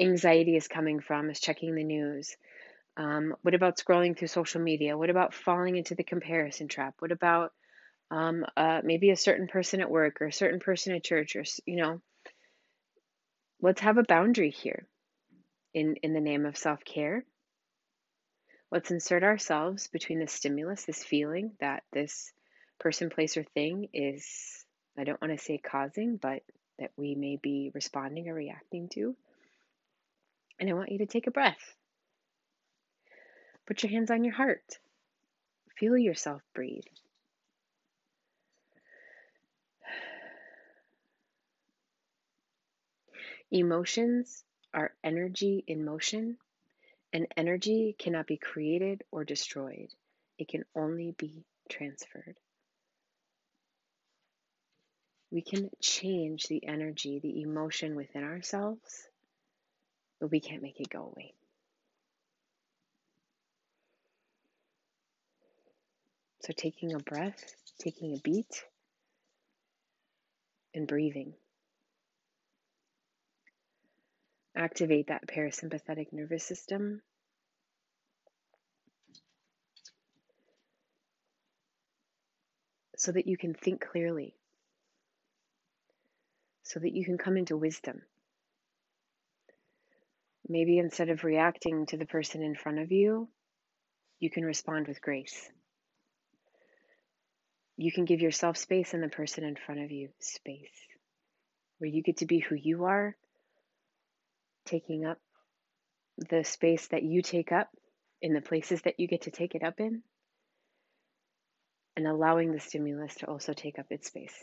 [0.00, 1.30] anxiety is coming from?
[1.30, 2.36] Is checking the news?
[2.96, 4.96] Um, what about scrolling through social media?
[4.96, 6.94] What about falling into the comparison trap?
[7.00, 7.52] What about
[8.10, 11.44] um, uh, maybe a certain person at work or a certain person at church or
[11.66, 12.00] you know
[13.60, 14.86] let's have a boundary here
[15.72, 17.24] in in the name of self-care
[18.74, 22.30] let's insert ourselves between the stimulus this feeling that this
[22.78, 24.66] person place or thing is
[24.98, 26.42] i don't want to say causing but
[26.78, 29.16] that we may be responding or reacting to.
[30.58, 31.74] And i want you to take a breath.
[33.66, 34.78] Put your hands on your heart.
[35.78, 36.84] Feel yourself breathe.
[43.50, 46.36] Emotions are energy in motion,
[47.14, 49.88] and energy cannot be created or destroyed.
[50.36, 52.36] It can only be transferred.
[55.30, 59.08] We can change the energy, the emotion within ourselves,
[60.20, 61.32] but we can't make it go away.
[66.40, 68.64] So, taking a breath, taking a beat,
[70.74, 71.34] and breathing.
[74.56, 77.02] Activate that parasympathetic nervous system.
[82.96, 84.34] So that you can think clearly,
[86.62, 88.00] so that you can come into wisdom.
[90.48, 93.28] Maybe instead of reacting to the person in front of you,
[94.20, 95.50] you can respond with grace.
[97.76, 100.88] You can give yourself space and the person in front of you space,
[101.78, 103.16] where you get to be who you are
[104.64, 105.18] taking up
[106.18, 107.68] the space that you take up
[108.22, 110.02] in the places that you get to take it up in,
[111.96, 114.34] and allowing the stimulus to also take up its space.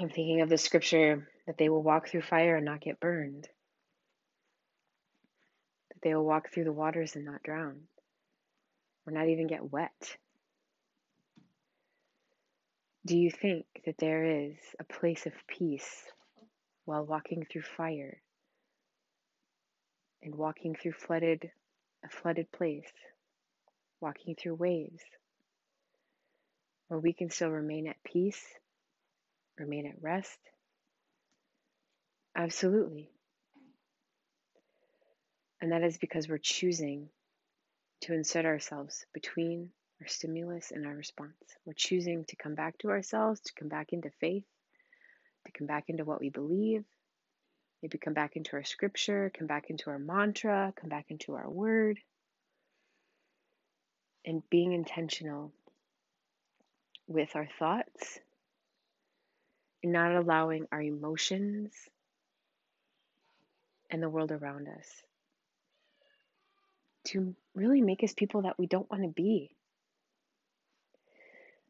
[0.00, 3.48] I'm thinking of the scripture that they will walk through fire and not get burned,
[5.90, 7.82] that they will walk through the waters and not drown,
[9.06, 10.16] or not even get wet.
[13.06, 16.04] Do you think that there is a place of peace
[16.84, 18.20] while walking through fire
[20.22, 21.50] and walking through flooded
[22.04, 22.92] a flooded place,
[24.00, 25.02] walking through waves,
[26.88, 28.42] where we can still remain at peace,
[29.58, 30.38] remain at rest.
[32.36, 33.10] Absolutely.
[35.60, 37.08] And that is because we're choosing
[38.02, 39.70] to insert ourselves between
[40.00, 41.32] our stimulus and our response.
[41.64, 44.44] We're choosing to come back to ourselves, to come back into faith,
[45.44, 46.84] to come back into what we believe,
[47.82, 51.48] maybe come back into our scripture, come back into our mantra, come back into our
[51.48, 51.98] word,
[54.24, 55.52] and being intentional
[57.06, 58.18] with our thoughts
[59.82, 61.72] and not allowing our emotions
[63.90, 65.02] and the world around us
[67.04, 69.53] to really make us people that we don't want to be.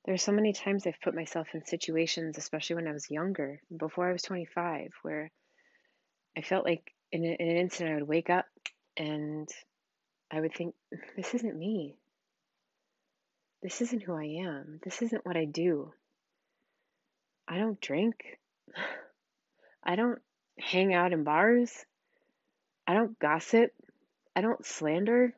[0.05, 3.61] There are so many times I've put myself in situations, especially when I was younger,
[3.75, 5.31] before I was 25, where
[6.37, 8.45] I felt like in, a, in an instant I would wake up
[8.99, 9.49] and
[10.31, 10.75] I would think,
[11.17, 11.97] this isn't me.
[13.63, 14.79] This isn't who I am.
[14.85, 15.93] This isn't what I do.
[17.49, 18.17] I don't drink.
[19.85, 20.21] I don't
[20.59, 21.73] hang out in bars.
[22.87, 23.71] I don't gossip.
[24.37, 25.35] I don't slander.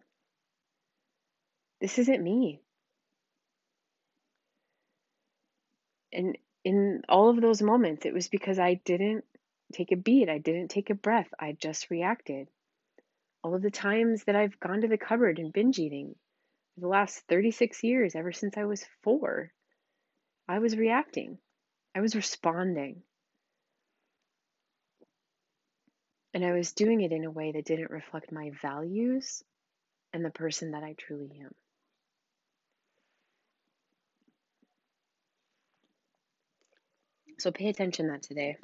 [1.80, 2.62] This isn't me.
[6.16, 9.26] And in all of those moments, it was because I didn't
[9.74, 10.30] take a beat.
[10.30, 11.28] I didn't take a breath.
[11.38, 12.48] I just reacted.
[13.44, 16.16] All of the times that I've gone to the cupboard and binge eating,
[16.78, 19.52] the last 36 years, ever since I was four,
[20.48, 21.36] I was reacting.
[21.94, 23.02] I was responding.
[26.32, 29.42] And I was doing it in a way that didn't reflect my values
[30.14, 31.54] and the person that I truly am.
[37.38, 38.56] So pay attention that today.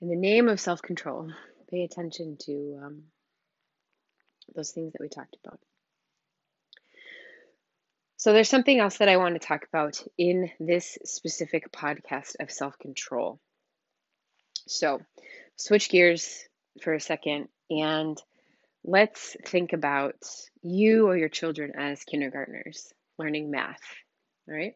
[0.00, 1.30] In the name of self control,
[1.70, 3.02] pay attention to um,
[4.54, 5.60] those things that we talked about.
[8.16, 12.50] So, there's something else that I want to talk about in this specific podcast of
[12.50, 13.40] self control.
[14.66, 15.00] So,
[15.56, 16.44] switch gears
[16.82, 18.20] for a second and
[18.84, 20.16] let's think about
[20.62, 23.82] you or your children as kindergartners learning math.
[24.48, 24.74] All right.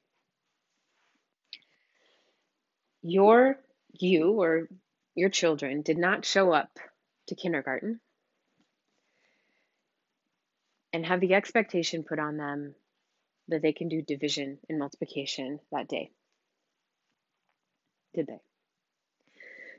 [3.09, 3.57] Your
[3.93, 4.69] you or
[5.15, 6.77] your children did not show up
[7.29, 8.01] to kindergarten
[10.93, 12.75] and have the expectation put on them
[13.47, 16.11] that they can do division and multiplication that day.
[18.15, 18.41] Did they?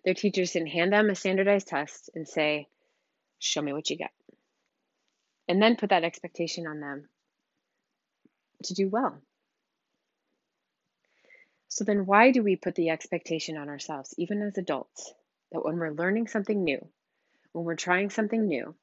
[0.06, 2.70] Their teachers didn't hand them a standardized test and say,
[3.40, 4.12] Show me what you got.
[5.50, 7.10] And then put that expectation on them
[8.64, 9.22] to do well.
[11.70, 15.13] So then, why do we put the expectation on ourselves, even as adults,
[15.51, 16.88] that when we're learning something new,
[17.51, 18.76] when we're trying something new,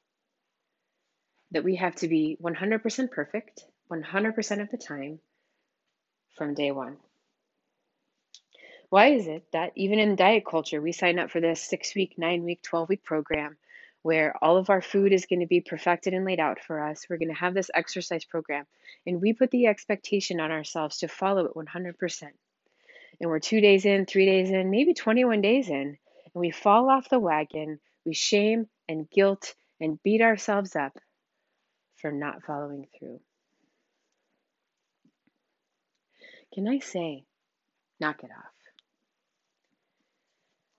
[1.50, 5.20] that we have to be 100% perfect 100% of the time
[6.36, 6.96] from day one?
[8.90, 12.14] Why is it that even in diet culture, we sign up for this six week,
[12.16, 13.56] nine week, 12 week program
[14.02, 17.06] where all of our food is going to be perfected and laid out for us?
[17.08, 18.66] We're going to have this exercise program,
[19.06, 22.30] and we put the expectation on ourselves to follow it 100%.
[23.20, 25.98] And we're two days in, three days in, maybe 21 days in, and
[26.34, 27.78] we fall off the wagon.
[28.04, 30.92] We shame and guilt and beat ourselves up
[31.96, 33.20] for not following through.
[36.54, 37.24] Can I say,
[38.00, 38.52] knock it off?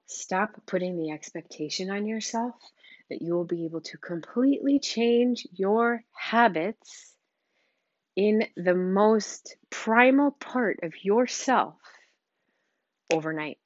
[0.07, 2.55] Stop putting the expectation on yourself
[3.09, 7.13] that you will be able to completely change your habits
[8.15, 11.75] in the most primal part of yourself
[13.11, 13.57] overnight.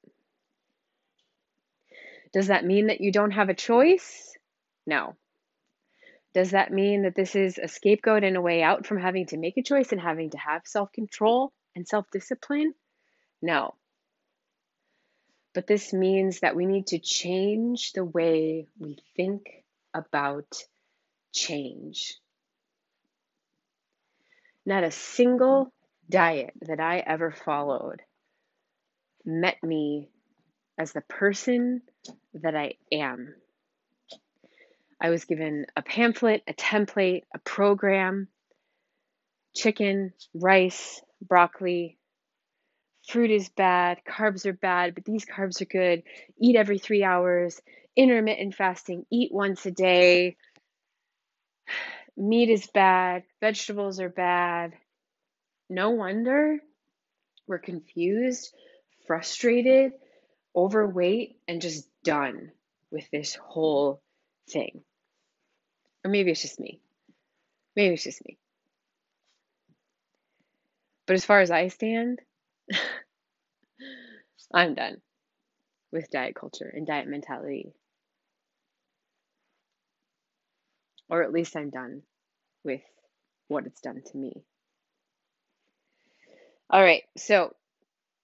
[2.31, 4.37] Does that mean that you don't have a choice?
[4.85, 5.15] No.
[6.33, 9.37] Does that mean that this is a scapegoat and a way out from having to
[9.37, 12.73] make a choice and having to have self control and self discipline?
[13.41, 13.73] No.
[15.53, 19.63] But this means that we need to change the way we think
[19.93, 20.63] about
[21.33, 22.19] change.
[24.65, 25.73] Not a single
[26.07, 28.03] diet that I ever followed
[29.29, 30.09] met me
[30.77, 31.81] as the person
[32.33, 33.35] that I am.
[35.01, 38.27] I was given a pamphlet, a template, a program,
[39.55, 41.97] chicken, rice, broccoli.
[43.07, 46.03] Fruit is bad, carbs are bad, but these carbs are good.
[46.39, 47.61] Eat every three hours,
[47.95, 50.37] intermittent fasting, eat once a day.
[52.17, 54.73] Meat is bad, vegetables are bad.
[55.69, 56.59] No wonder
[57.47, 58.53] we're confused,
[59.09, 59.93] frustrated,
[60.55, 62.51] overweight, and just done
[62.91, 64.03] with this whole
[64.51, 64.83] thing.
[66.05, 66.79] Or maybe it's just me.
[67.75, 68.37] Maybe it's just me.
[71.07, 72.19] But as far as I stand,
[74.53, 74.97] I'm done
[75.91, 77.73] with diet culture and diet mentality.
[81.09, 82.03] Or at least I'm done
[82.63, 82.81] with
[83.47, 84.43] what it's done to me.
[86.69, 87.55] All right, so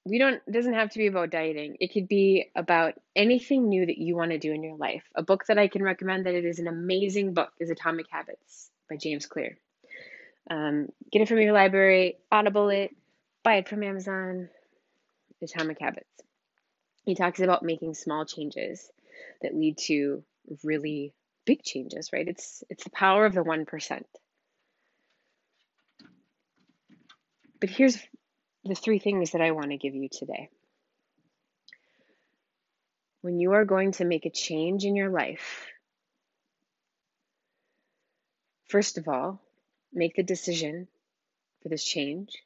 [0.06, 1.78] we don't it doesn't have to be about dieting.
[1.80, 5.03] It could be about anything new that you want to do in your life.
[5.16, 8.70] A book that I can recommend that it is an amazing book is Atomic Habits
[8.89, 9.58] by James Clear.
[10.49, 12.95] Um, get it from your library, audible it,
[13.43, 14.49] buy it from Amazon.
[15.41, 16.10] Atomic Habits.
[17.06, 18.89] He talks about making small changes
[19.41, 20.24] that lead to
[20.64, 21.14] really
[21.45, 22.28] big changes, right?
[22.28, 24.03] It's it's the power of the 1%.
[27.60, 27.97] But here's
[28.66, 30.49] the three things that I want to give you today.
[33.22, 35.68] When you are going to make a change in your life,
[38.68, 39.39] first of all,
[39.93, 40.88] make the decision
[41.61, 42.38] for this change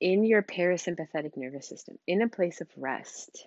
[0.00, 3.46] in your parasympathetic nervous system, in a place of rest,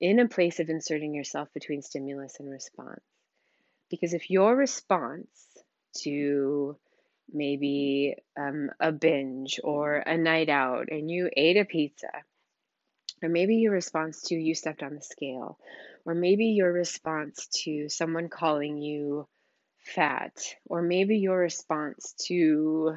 [0.00, 3.00] in a place of inserting yourself between stimulus and response.
[3.90, 5.28] Because if your response
[6.02, 6.76] to
[7.32, 12.10] maybe um, a binge or a night out and you ate a pizza,
[13.22, 15.58] or maybe your response to you stepped on the scale,
[16.04, 19.26] or maybe your response to someone calling you
[19.78, 20.32] fat,
[20.66, 22.96] or maybe your response to,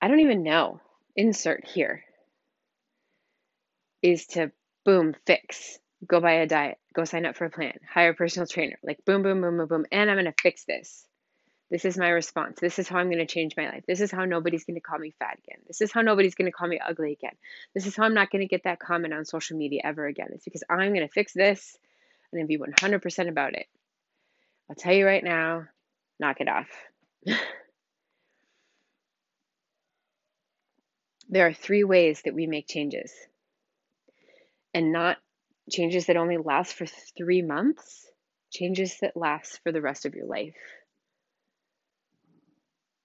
[0.00, 0.80] I don't even know,
[1.16, 2.04] insert here,
[4.02, 4.52] is to
[4.84, 8.46] boom, fix, go buy a diet, go sign up for a plan, hire a personal
[8.46, 11.06] trainer, like boom, boom, boom, boom, boom, and I'm going to fix this.
[11.72, 12.60] This is my response.
[12.60, 13.84] This is how I'm going to change my life.
[13.88, 15.56] This is how nobody's going to call me fat again.
[15.66, 17.32] This is how nobody's going to call me ugly again.
[17.72, 20.28] This is how I'm not going to get that comment on social media ever again.
[20.34, 21.78] It's because I'm going to fix this
[22.30, 23.64] and then be 100% about it.
[24.68, 25.64] I'll tell you right now,
[26.20, 26.68] knock it off.
[31.30, 33.14] there are three ways that we make changes,
[34.74, 35.16] and not
[35.70, 36.84] changes that only last for
[37.16, 38.06] three months,
[38.50, 40.52] changes that last for the rest of your life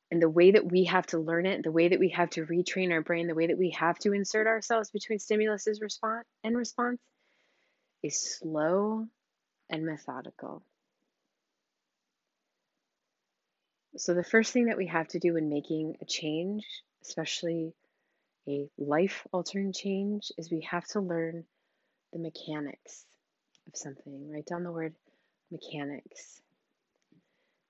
[0.10, 2.46] and the way that we have to learn it, the way that we have to
[2.46, 6.56] retrain our brain, the way that we have to insert ourselves between stimulus response and
[6.56, 7.00] response
[8.04, 9.06] is slow
[9.70, 10.64] and methodical.
[13.98, 16.64] So, the first thing that we have to do when making a change,
[17.02, 17.74] especially
[18.48, 21.44] a life altering change, is we have to learn
[22.14, 23.06] the mechanics
[23.68, 24.32] of something.
[24.32, 24.94] Write down the word
[25.52, 26.42] mechanics.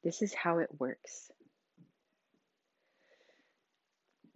[0.03, 1.31] This is how it works.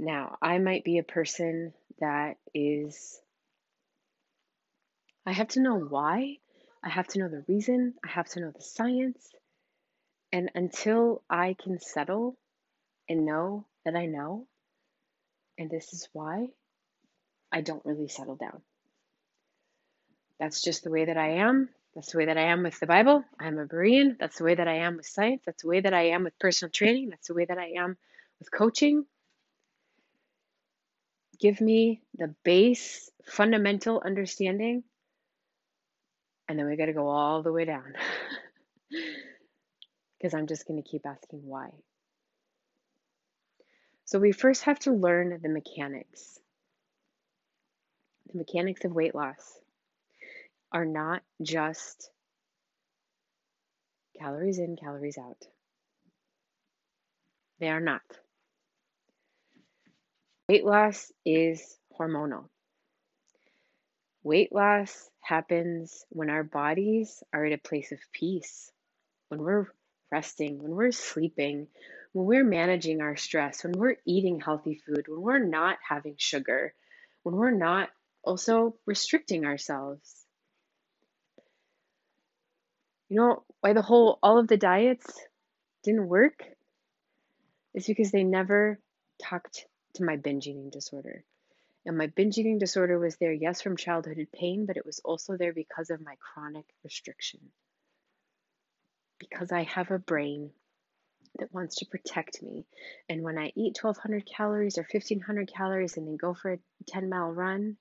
[0.04, 3.22] Now, I might be a person that is,
[5.28, 6.38] I have to know why,
[6.84, 9.30] I have to know the reason, I have to know the science.
[10.34, 12.36] And until I can settle
[13.08, 14.48] and know that I know,
[15.60, 16.48] and this is why,
[17.52, 18.64] I don't really settle down.
[20.40, 21.70] That's just the way that I am.
[21.94, 23.24] That's the way that I am with the Bible.
[23.40, 24.18] I'm a Berean.
[24.18, 25.44] That's the way that I am with science.
[25.46, 27.10] That's the way that I am with personal training.
[27.12, 27.98] That's the way that I am
[28.40, 29.06] with coaching.
[31.42, 34.84] Give me the base fundamental understanding,
[36.48, 37.94] and then we got to go all the way down.
[40.18, 41.72] Because I'm just going to keep asking why.
[44.06, 46.38] So we first have to learn the mechanics.
[48.32, 49.58] The mechanics of weight loss
[50.72, 52.12] are not just
[54.20, 55.44] calories in, calories out.
[57.60, 58.02] They are not.
[60.52, 62.50] Weight loss is hormonal.
[64.22, 68.70] Weight loss happens when our bodies are at a place of peace,
[69.30, 69.68] when we're
[70.12, 71.68] resting, when we're sleeping,
[72.12, 76.74] when we're managing our stress, when we're eating healthy food, when we're not having sugar,
[77.24, 77.88] when we're not
[78.22, 80.26] also restricting ourselves.
[83.08, 85.18] You know why the whole, all of the diets
[85.86, 86.44] didn't work?
[87.74, 88.82] Is because they never
[89.18, 89.66] talked
[89.96, 91.24] to my binge eating disorder.
[91.86, 95.38] And my binge eating disorder was there, yes, from childhood pain, but it was also
[95.38, 97.40] there because of my chronic restriction.
[99.20, 100.52] Because I have a brain
[101.40, 102.66] that wants to protect me.
[103.10, 107.10] And when I eat 1200 calories or 1500 calories and then go for a 10
[107.10, 107.78] mile run,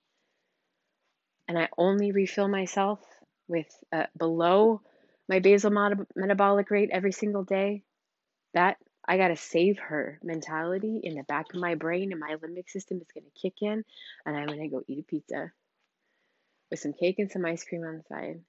[1.48, 3.00] and I only refill myself
[3.48, 4.82] with uh, below
[5.28, 5.70] my basal
[6.14, 7.82] metabolic rate every single day,
[8.54, 8.76] that
[9.06, 12.68] I got to save her mentality in the back of my brain and my limbic
[12.68, 13.84] system is going to kick in
[14.26, 15.52] and I'm going to go eat a pizza
[16.70, 18.40] with some cake and some ice cream on the side.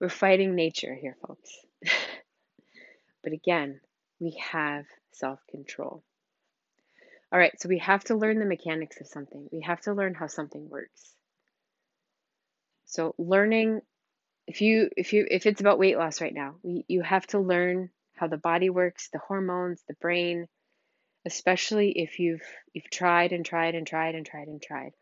[0.00, 1.50] We're fighting nature here, folks.
[3.22, 3.80] but again,
[4.20, 6.02] we have self control.
[7.32, 9.48] All right, so we have to learn the mechanics of something.
[9.50, 11.14] We have to learn how something works.
[12.84, 13.80] So learning
[14.46, 17.38] if you if you if it's about weight loss right now, we, you have to
[17.38, 20.46] learn how the body works, the hormones, the brain,
[21.24, 24.92] especially if you've you've tried and tried and tried and tried and tried.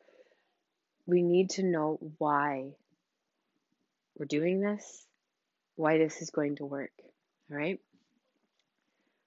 [1.07, 2.73] We need to know why
[4.17, 5.07] we're doing this,
[5.77, 6.93] why this is going to work.
[7.51, 7.79] All right?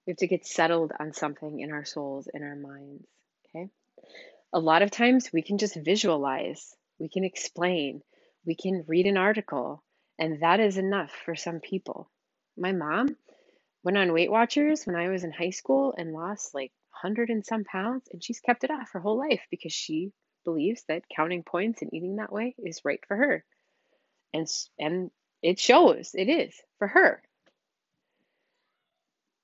[0.06, 3.06] We have to get settled on something in our souls, in our minds.
[3.50, 3.70] Okay?
[4.54, 8.02] A lot of times we can just visualize, we can explain,
[8.46, 9.84] we can read an article,
[10.20, 12.10] and that is enough for some people.
[12.58, 13.16] My mom
[13.84, 17.46] went on Weight Watchers when I was in high school and lost like 100 and
[17.46, 20.12] some pounds, and she's kept it off her whole life because she
[20.44, 23.46] believes that counting points and eating that way is right for her.
[24.34, 24.48] And,
[24.80, 25.12] and
[25.42, 27.22] it shows it is for her.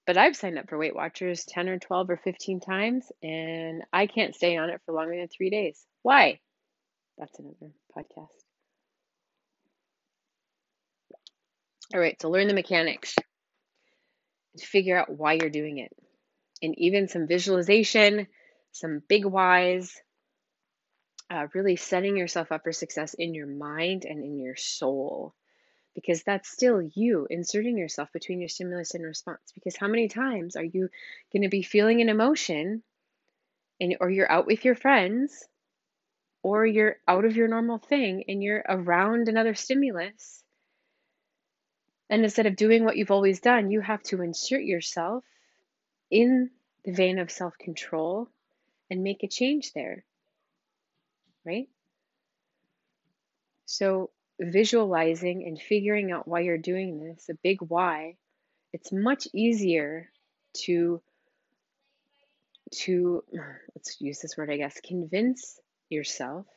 [0.06, 4.08] But I've signed up for Weight Watchers 10 or 12 or 15 times, and I
[4.08, 5.82] can't stay on it for longer than three days.
[6.02, 6.40] Why?
[7.18, 8.28] That's another podcast.
[11.94, 13.16] All right, so learn the mechanics
[14.62, 15.92] figure out why you're doing it.
[16.62, 18.28] And even some visualization,
[18.72, 19.96] some big whys,
[21.30, 25.34] uh, really setting yourself up for success in your mind and in your soul.
[25.96, 29.42] Because that's still you inserting yourself between your stimulus and response.
[29.54, 30.90] Because how many times are you
[31.32, 32.82] going to be feeling an emotion
[33.80, 35.48] and or you're out with your friends
[36.42, 40.43] or you're out of your normal thing and you're around another stimulus
[42.10, 45.24] and instead of doing what you've always done, you have to insert yourself
[46.12, 46.50] in
[46.86, 48.28] the vein of self control
[48.90, 50.04] and make a change there.
[51.46, 51.70] Right?
[53.66, 58.18] So, visualizing and figuring out why you're doing this, a big why,
[58.74, 60.10] it's much easier
[60.66, 61.02] to
[62.72, 63.24] to
[63.76, 66.48] let's use this word I guess convince yourself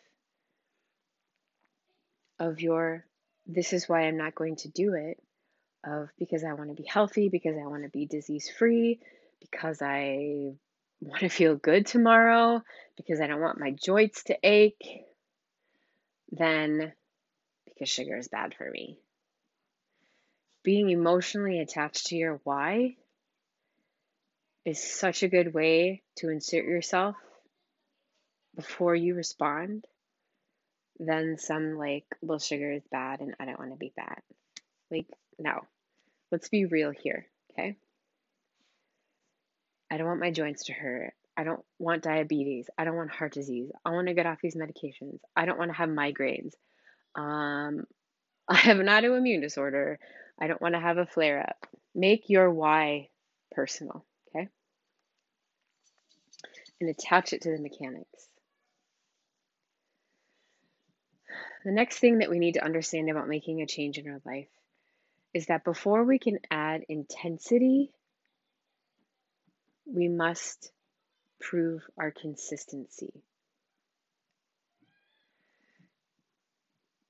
[2.38, 3.04] of your
[3.46, 5.22] this is why I'm not going to do it
[5.86, 9.00] of because I want to be healthy, because I want to be disease free,
[9.40, 10.52] because I
[11.00, 12.62] want to feel good tomorrow,
[12.96, 15.04] because I don't want my joints to ache,
[16.32, 16.92] then
[17.66, 18.98] because sugar is bad for me.
[20.62, 22.96] Being emotionally attached to your why
[24.64, 27.14] is such a good way to insert yourself
[28.56, 29.84] before you respond
[30.98, 34.22] than some like, well, sugar is bad and I don't want to be fat.
[34.90, 35.06] Like,
[35.38, 35.60] no.
[36.32, 37.76] Let's be real here, okay?
[39.90, 41.14] I don't want my joints to hurt.
[41.36, 42.68] I don't want diabetes.
[42.76, 43.70] I don't want heart disease.
[43.84, 45.18] I want to get off these medications.
[45.36, 46.54] I don't want to have migraines.
[47.14, 47.84] Um,
[48.48, 49.98] I have an autoimmune disorder.
[50.40, 51.68] I don't want to have a flare up.
[51.94, 53.08] Make your why
[53.52, 54.48] personal, okay?
[56.80, 58.28] And attach it to the mechanics.
[61.64, 64.46] The next thing that we need to understand about making a change in our life
[65.36, 67.92] is that before we can add intensity,
[69.84, 70.72] we must
[71.38, 73.12] prove our consistency.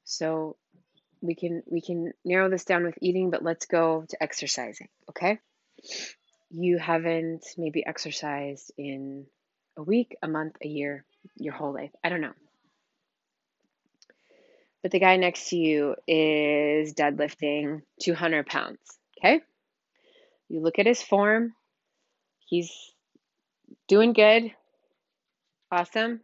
[0.02, 0.56] So
[1.20, 5.38] we can we can narrow this down with eating, but let's go to exercising, okay?
[6.50, 9.26] You haven't maybe exercised in
[9.76, 11.04] a week, a month, a year,
[11.36, 11.92] your whole life.
[12.02, 12.34] I don't know.
[14.86, 18.78] But the guy next to you is deadlifting 200 pounds,
[19.18, 19.40] okay?
[20.48, 21.54] You look at his form,
[22.46, 22.70] he's
[23.88, 24.52] doing good,
[25.72, 26.20] awesome.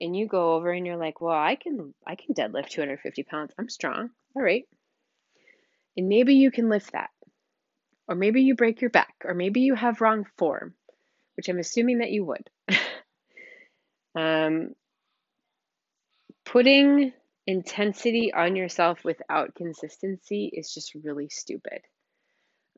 [0.00, 3.52] And you go over and you're like, well, I can I can deadlift 250 pounds.
[3.58, 4.10] I'm strong.
[4.36, 4.62] All right.
[5.96, 7.10] And maybe you can lift that.
[8.06, 9.16] Or maybe you break your back.
[9.24, 10.74] Or maybe you have wrong form,
[11.36, 12.48] which I'm assuming that you would.
[14.14, 14.76] um,
[16.44, 17.12] putting
[17.48, 21.80] intensity on yourself without consistency is just really stupid.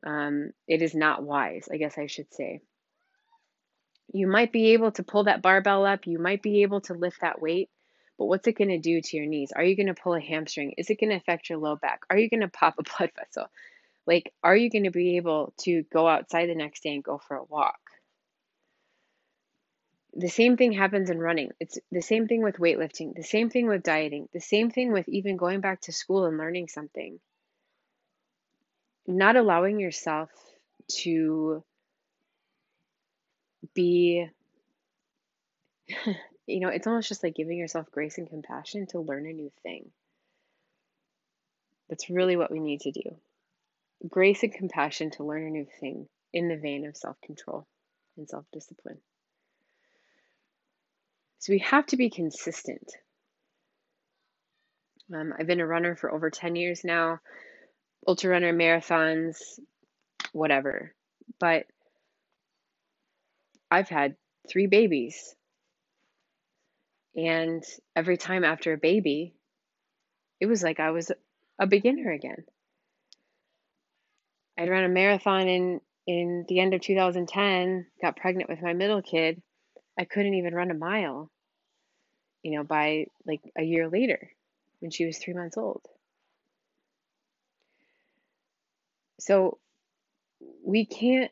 [0.07, 2.61] Um, it is not wise, I guess I should say.
[4.13, 7.19] You might be able to pull that barbell up, you might be able to lift
[7.19, 7.69] that weight,
[8.17, 9.51] but what's it going to do to your knees?
[9.53, 10.73] Are you going to pull a hamstring?
[10.77, 12.03] Is it going to affect your low back?
[12.09, 13.49] Are you going to pop a blood vessel?
[14.07, 17.17] Like, are you going to be able to go outside the next day and go
[17.17, 17.80] for a walk?
[20.13, 21.51] The same thing happens in running.
[21.59, 25.07] It's the same thing with weightlifting, the same thing with dieting, the same thing with
[25.07, 27.19] even going back to school and learning something.
[29.07, 30.29] Not allowing yourself
[31.03, 31.63] to
[33.73, 34.27] be
[36.47, 39.51] you know, it's almost just like giving yourself grace and compassion to learn a new
[39.63, 39.89] thing.
[41.89, 43.15] That's really what we need to do.
[44.07, 47.67] Grace and compassion to learn a new thing in the vein of self control
[48.17, 48.99] and self discipline.
[51.41, 52.91] So we have to be consistent.
[55.13, 57.19] Um, I've been a runner for over 10 years now,
[58.07, 59.37] ultra runner, marathons,
[60.31, 60.93] whatever.
[61.39, 61.65] But
[63.71, 64.15] I've had
[64.47, 65.35] three babies
[67.15, 67.63] and
[67.95, 69.33] every time after a baby,
[70.39, 71.11] it was like I was
[71.59, 72.45] a beginner again.
[74.57, 79.01] I'd run a marathon in in the end of 2010, got pregnant with my middle
[79.01, 79.41] kid.
[80.01, 81.29] I couldn't even run a mile,
[82.41, 84.31] you know, by like a year later
[84.79, 85.83] when she was 3 months old.
[89.19, 89.59] So
[90.65, 91.29] we can't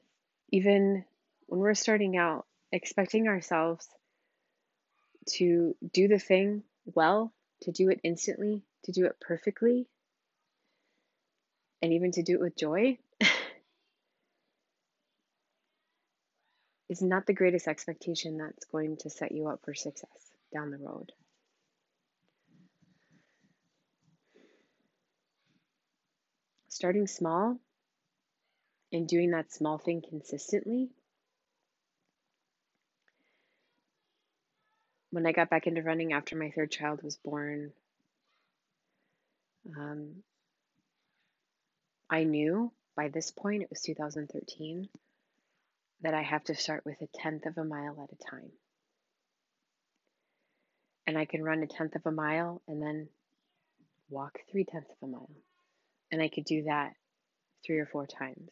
[0.52, 1.04] even
[1.48, 3.88] when we're starting out expecting ourselves
[5.30, 9.88] to do the thing well, to do it instantly, to do it perfectly,
[11.82, 13.00] and even to do it with joy
[16.90, 20.78] is not the greatest expectation that's going to set you up for success down the
[20.78, 21.12] road.
[26.68, 27.58] Starting small
[28.92, 30.90] and doing that small thing consistently
[35.12, 37.72] when I got back into running after my third child was born,
[39.78, 40.24] um,
[42.10, 44.90] I knew by this point, it was 2013,
[46.02, 48.52] that I have to start with a tenth of a mile at a time.
[51.06, 53.10] And I can run a tenth of a mile and then
[54.10, 55.30] walk three tenths of a mile.
[56.12, 56.94] And I could do that
[57.66, 58.52] three or four times.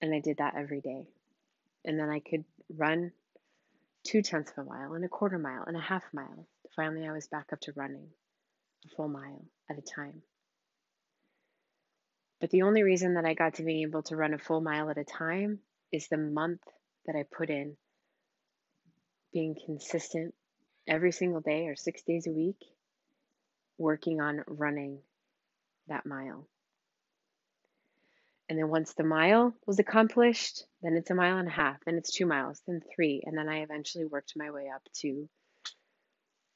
[0.00, 1.06] And I did that every day.
[1.84, 2.44] And then I could
[2.74, 3.12] run
[4.04, 6.46] two tenths of a mile and a quarter mile and a half mile.
[6.74, 8.08] Finally, I was back up to running
[8.84, 10.22] a full mile at a time.
[12.40, 14.90] But the only reason that I got to be able to run a full mile
[14.90, 15.60] at a time
[15.96, 16.60] is the month
[17.06, 17.76] that I put in
[19.32, 20.34] being consistent
[20.86, 22.62] every single day or six days a week,
[23.78, 24.98] working on running
[25.88, 26.46] that mile.
[28.48, 31.96] And then once the mile was accomplished, then it's a mile and a half, then
[31.96, 33.22] it's two miles, then three.
[33.24, 35.28] And then I eventually worked my way up to, you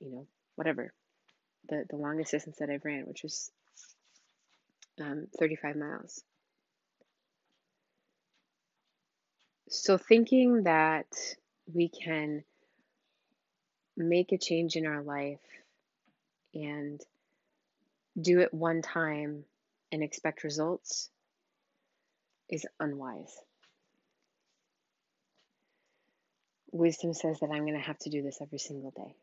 [0.00, 0.92] know, whatever,
[1.68, 3.50] the, the longest distance that I've ran, which was
[5.00, 6.22] um, 35 miles.
[9.72, 11.06] So thinking that
[11.72, 12.42] we can
[13.96, 15.38] make a change in our life
[16.52, 17.00] and
[18.20, 19.44] do it one time
[19.92, 21.08] and expect results
[22.48, 23.32] is unwise.
[26.72, 29.14] Wisdom says that I'm going to have to do this every single day.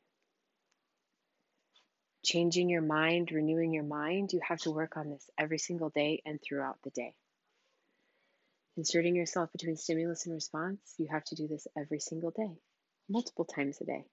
[2.23, 6.21] Changing your mind, renewing your mind, you have to work on this every single day
[6.25, 7.15] and throughout the day.
[8.78, 12.51] Inserting yourself between stimulus and response, you have to do this every single day,
[13.09, 14.05] multiple times a day.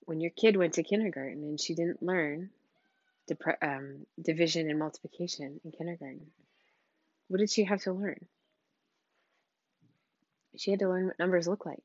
[0.00, 2.50] When your kid went to kindergarten and she didn't learn
[3.62, 6.26] um, division and multiplication in kindergarten,
[7.28, 8.26] what did she have to learn?
[10.56, 11.82] She had to learn what numbers look like,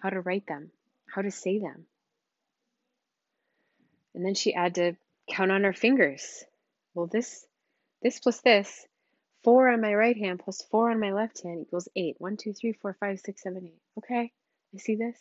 [0.00, 0.72] how to write them,
[1.06, 1.86] how to say them.
[4.14, 4.96] And then she had to
[5.28, 6.44] count on her fingers.
[6.94, 7.46] Well, this
[8.02, 8.86] this plus this,
[9.42, 12.16] four on my right hand plus four on my left hand equals eight.
[12.18, 13.80] One, two, three, four, five, six, seven, eight.
[13.98, 14.32] Okay,
[14.74, 15.16] I see this.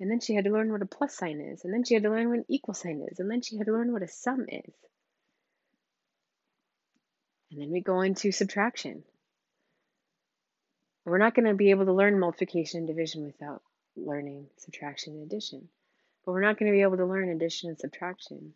[0.00, 1.64] And then she had to learn what a plus sign is.
[1.64, 3.18] And then she had to learn what an equal sign is.
[3.18, 4.74] And then she had to learn what a sum is.
[7.50, 9.02] And then we go into subtraction.
[11.04, 13.62] We're not going to be able to learn multiplication and division without
[13.96, 15.68] learning subtraction and addition.
[16.24, 18.52] But we're not going to be able to learn addition and subtraction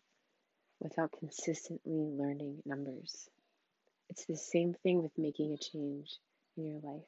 [0.82, 3.28] without consistently learning numbers.
[4.10, 6.18] It's the same thing with making a change
[6.56, 7.06] in your life.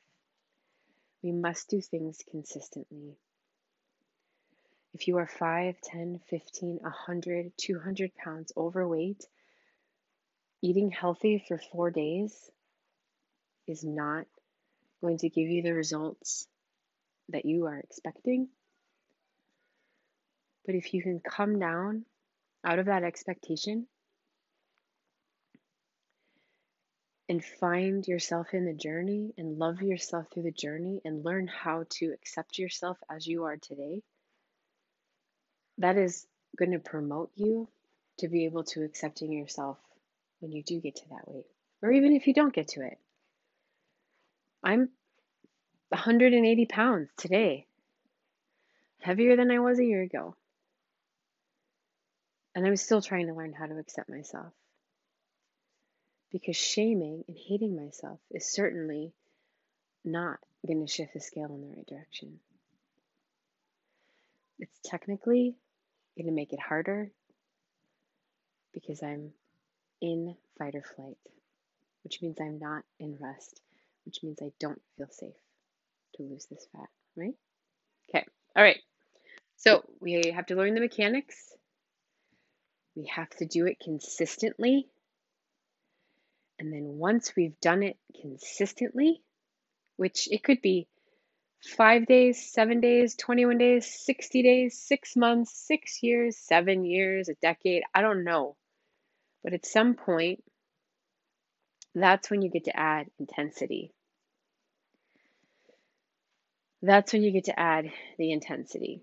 [1.23, 3.17] We must do things consistently.
[4.95, 9.27] If you are 5, 10, 15, 100, 200 pounds overweight,
[10.63, 12.51] eating healthy for four days
[13.67, 14.27] is not
[15.01, 16.47] going to give you the results
[17.31, 18.49] that you are expecting.
[20.65, 22.05] But if you can come down
[22.65, 23.87] out of that expectation
[27.29, 31.85] and find yourself in the journey and love yourself through the journey and learn how
[31.89, 34.03] to accept yourself as you are today,
[35.79, 36.27] that is
[36.59, 37.69] going to promote you
[38.19, 39.79] to be able to accepting yourself
[40.41, 41.47] when you do get to that weight,
[41.83, 42.99] or even if you don't get to it.
[44.63, 44.91] I'm
[45.89, 47.67] 180 pounds today,
[49.01, 50.37] heavier than I was a year ago.
[52.55, 54.53] And I was still trying to learn how to accept myself.
[56.31, 59.13] Because shaming and hating myself is certainly
[60.05, 62.39] not going to shift the scale in the right direction.
[64.59, 65.57] It's technically
[66.17, 67.11] going to make it harder
[68.73, 69.33] because I'm
[70.01, 71.17] in fight or flight,
[72.03, 73.61] which means I'm not in rest,
[74.05, 75.35] which means I don't feel safe
[76.17, 77.35] to lose this fat, right?
[78.09, 78.27] Okay,
[78.57, 78.81] all right.
[79.57, 81.54] So we have to learn the mechanics.
[82.97, 84.89] We have to do it consistently.
[86.59, 89.23] And then once we've done it consistently,
[89.97, 90.87] which it could be
[91.77, 97.35] five days, seven days, 21 days, 60 days, six months, six years, seven years, a
[97.35, 98.57] decade, I don't know.
[99.43, 100.43] But at some point,
[101.95, 103.93] that's when you get to add intensity.
[106.83, 109.03] That's when you get to add the intensity.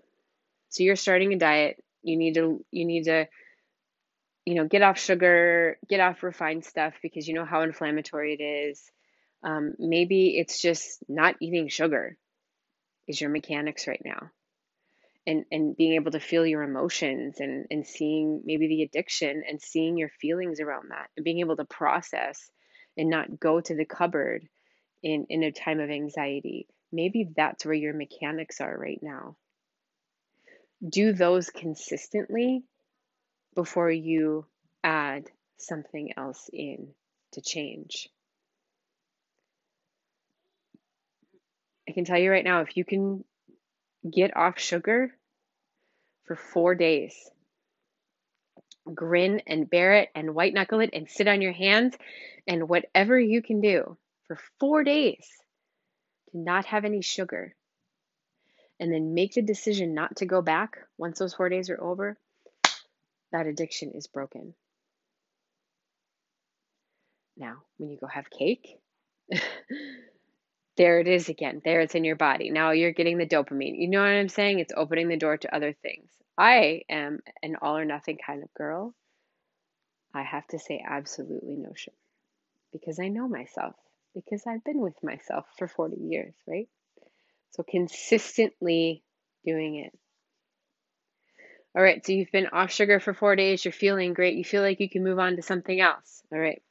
[0.68, 3.26] So you're starting a diet, you need to you need to
[4.44, 8.42] you know, get off sugar, get off refined stuff because you know how inflammatory it
[8.42, 8.82] is.
[9.44, 12.16] Um, maybe it's just not eating sugar
[13.08, 14.30] is your mechanics right now.
[15.24, 19.60] And, and being able to feel your emotions and, and seeing maybe the addiction and
[19.60, 22.50] seeing your feelings around that and being able to process
[22.96, 24.48] and not go to the cupboard
[25.02, 26.66] in, in a time of anxiety.
[26.90, 29.36] Maybe that's where your mechanics are right now.
[30.86, 32.64] Do those consistently
[33.54, 34.46] before you
[34.82, 36.88] add something else in
[37.32, 38.08] to change.
[41.88, 43.24] I can tell you right now if you can
[44.10, 45.12] get off sugar
[46.24, 47.14] for four days,
[48.94, 51.94] grin and bear it and white knuckle it and sit on your hands
[52.46, 53.96] and whatever you can do
[54.26, 55.26] for four days
[56.30, 57.54] to not have any sugar
[58.80, 62.18] and then make the decision not to go back once those four days are over
[63.32, 64.54] that addiction is broken.
[67.36, 68.78] Now, when you go have cake,
[70.76, 71.62] there it is again.
[71.64, 72.50] There it's in your body.
[72.50, 73.78] Now you're getting the dopamine.
[73.78, 74.58] You know what I'm saying?
[74.58, 76.10] It's opening the door to other things.
[76.36, 78.94] I am an all or nothing kind of girl.
[80.14, 81.96] I have to say absolutely no sugar
[82.72, 83.74] because I know myself,
[84.14, 86.68] because I've been with myself for 40 years, right?
[87.50, 89.02] So consistently
[89.44, 89.98] doing it
[91.74, 94.62] all right, so you've been off sugar for four days, you're feeling great, you feel
[94.62, 96.22] like you can move on to something else.
[96.30, 96.62] All right,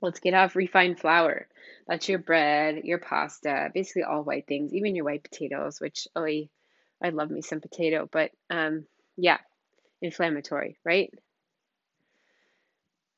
[0.00, 1.48] let's get off refined flour.
[1.88, 6.24] That's your bread, your pasta, basically all white things, even your white potatoes, which, oh,
[6.24, 8.86] I love me some potato, but um,
[9.16, 9.38] yeah,
[10.00, 11.12] inflammatory, right?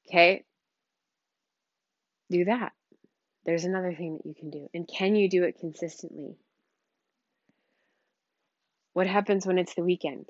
[0.08, 0.44] Okay,
[2.30, 2.72] do that.
[3.44, 4.68] There's another thing that you can do.
[4.74, 6.36] And can you do it consistently?
[8.92, 10.26] What happens when it's the weekend?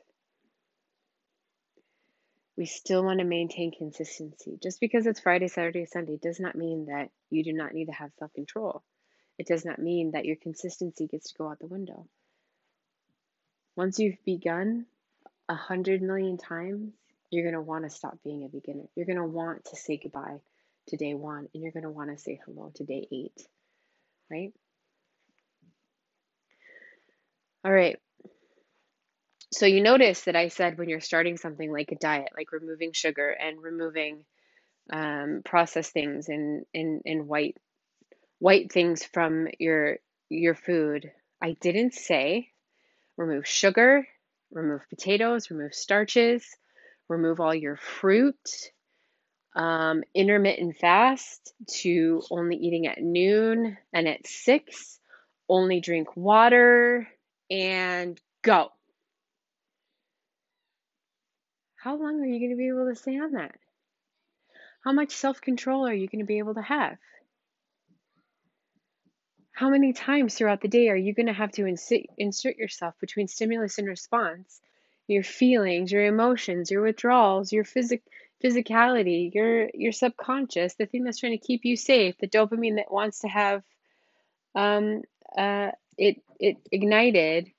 [2.58, 4.58] We still want to maintain consistency.
[4.60, 7.92] Just because it's Friday, Saturday, Sunday does not mean that you do not need to
[7.92, 8.82] have self control.
[9.38, 12.08] It does not mean that your consistency gets to go out the window.
[13.76, 14.86] Once you've begun
[15.48, 16.92] a hundred million times,
[17.30, 18.88] you're going to want to stop being a beginner.
[18.96, 20.38] You're going to want to say goodbye
[20.88, 23.40] to day one, and you're going to want to say hello to day eight,
[24.28, 24.52] right?
[27.64, 28.00] All right.
[29.52, 32.92] So you notice that I said when you're starting something like a diet, like removing
[32.92, 34.24] sugar and removing
[34.92, 36.64] um, processed things and,
[37.26, 37.56] white
[38.38, 41.10] white things from your your food.
[41.42, 42.50] I didn't say
[43.16, 44.06] remove sugar,
[44.52, 46.44] remove potatoes, remove starches,
[47.08, 48.36] remove all your fruit,
[49.56, 55.00] um, intermittent fast to only eating at noon and at six,
[55.48, 57.08] only drink water,
[57.50, 58.70] and go.
[61.88, 63.54] How long are you going to be able to stay on that?
[64.84, 66.98] How much self control are you going to be able to have?
[69.52, 72.92] How many times throughout the day are you going to have to insert, insert yourself
[73.00, 74.60] between stimulus and response?
[75.06, 78.02] Your feelings, your emotions, your withdrawals, your physic,
[78.44, 82.92] physicality, your your subconscious, the thing that's trying to keep you safe, the dopamine that
[82.92, 83.62] wants to have
[84.54, 85.00] um,
[85.38, 87.50] uh, it it ignited,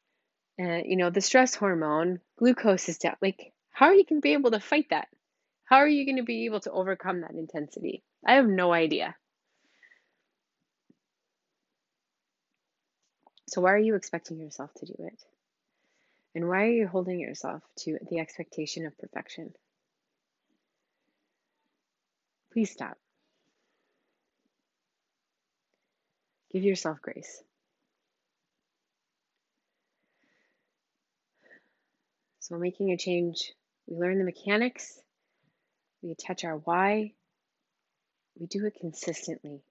[0.61, 3.15] uh, you know, the stress hormone, glucose is down.
[3.23, 5.07] Like, how are you going to be able to fight that?
[5.63, 8.03] How are you going to be able to overcome that intensity?
[8.27, 9.15] I have no idea.
[13.47, 15.23] So, why are you expecting yourself to do it?
[16.35, 19.53] And why are you holding yourself to the expectation of perfection?
[22.51, 22.97] Please stop.
[26.51, 27.41] Give yourself grace.
[32.41, 33.53] So, making a change,
[33.89, 34.99] we learn the mechanics,
[36.03, 37.13] we attach our why,
[38.39, 39.61] we do it consistently.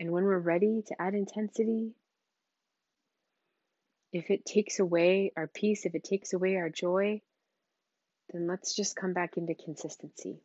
[0.00, 1.92] And when we're ready to add intensity,
[4.12, 7.20] if it takes away our peace, if it takes away our joy,
[8.32, 10.40] then let's just come back into consistency.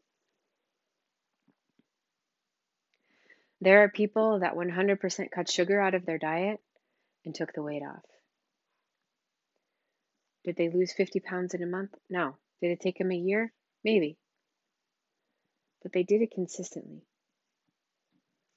[3.62, 6.60] There are people that 100% cut sugar out of their diet
[7.26, 8.04] and took the weight off.
[10.48, 11.94] Did they lose 50 pounds in a month?
[12.10, 12.38] No.
[12.62, 13.52] Did it take them a year?
[13.84, 14.18] Maybe.
[15.84, 17.02] But they did it consistently.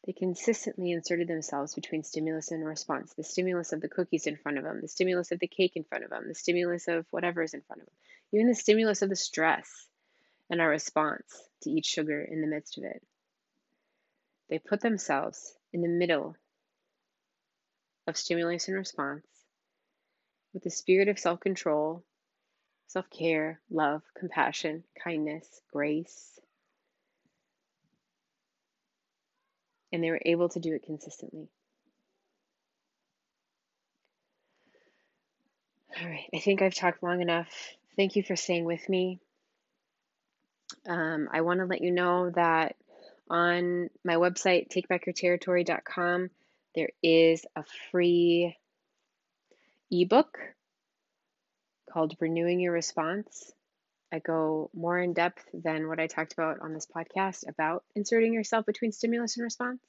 [0.07, 4.57] They consistently inserted themselves between stimulus and response the stimulus of the cookies in front
[4.57, 7.43] of them, the stimulus of the cake in front of them, the stimulus of whatever
[7.43, 7.95] is in front of them,
[8.33, 9.89] even the stimulus of the stress
[10.49, 13.03] and our response to each sugar in the midst of it.
[14.49, 16.37] They put themselves in the middle
[18.07, 19.27] of stimulus and response
[20.53, 22.03] with the spirit of self control,
[22.89, 26.39] self care, love, compassion, kindness, grace,
[29.93, 31.49] and they were able to do it consistently.
[36.01, 37.49] All right, I think I've talked long enough.
[37.97, 39.21] Thank you for staying with me.
[40.89, 42.77] Um, I want to let you know that
[43.29, 46.31] on my website, takebackyourterritory.com,
[46.75, 48.57] there is a free
[49.91, 50.39] ebook
[51.93, 53.53] called Renewing Your Response.
[54.13, 58.33] I go more in depth than what I talked about on this podcast about inserting
[58.33, 59.81] yourself between stimulus and response.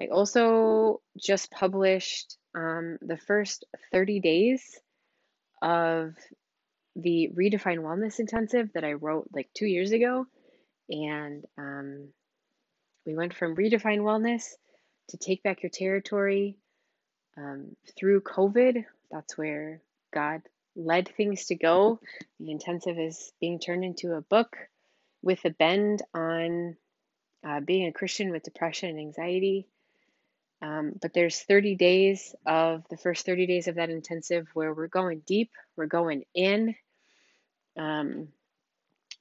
[0.00, 4.80] I also just published um, the first 30 days
[5.60, 6.14] of
[6.96, 10.26] the Redefine Wellness Intensive that I wrote like two years ago.
[10.88, 12.08] And um,
[13.06, 14.44] we went from Redefine Wellness
[15.10, 16.56] to Take Back Your Territory
[17.36, 18.84] um, through COVID.
[19.10, 19.80] That's where
[20.12, 20.42] God
[20.74, 22.00] led things to go.
[22.40, 24.56] The intensive is being turned into a book
[25.22, 26.76] with a bend on
[27.46, 29.66] uh, being a Christian with depression and anxiety.
[30.60, 34.86] Um, but there's 30 days of the first 30 days of that intensive where we're
[34.86, 36.76] going deep, we're going in.
[37.76, 38.28] Um,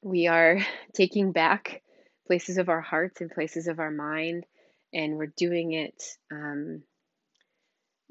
[0.03, 0.59] we are
[0.93, 1.81] taking back
[2.27, 4.45] places of our hearts and places of our mind,
[4.93, 6.01] and we're doing it,
[6.31, 6.83] um,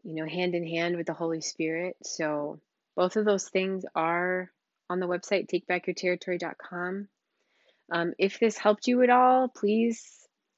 [0.03, 1.97] you know, hand in hand with the Holy Spirit.
[2.03, 2.61] So
[2.97, 4.51] both of those things are
[4.89, 7.09] on the website, takebackyourterritory.com.
[7.93, 10.05] Um, if this helped you at all, please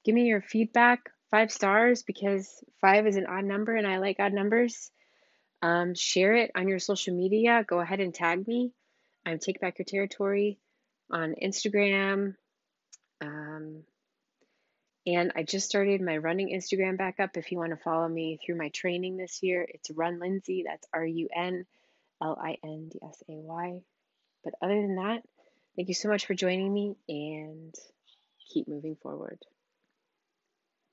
[0.04, 1.10] give me your feedback.
[1.30, 4.90] five stars because five is an odd number and I like odd numbers.
[5.62, 7.64] Um, share it on your social media.
[7.66, 8.72] Go ahead and tag me.
[9.24, 10.58] I'm Take Back Your Territory
[11.10, 12.34] on Instagram.
[13.20, 13.84] Um,
[15.06, 17.36] and I just started my running Instagram back up.
[17.36, 20.64] If you want to follow me through my training this year, it's Run Lindsay.
[20.66, 21.66] That's R U N
[22.22, 23.80] L I N D S A Y.
[24.44, 25.22] But other than that,
[25.76, 27.74] thank you so much for joining me and
[28.52, 29.38] keep moving forward.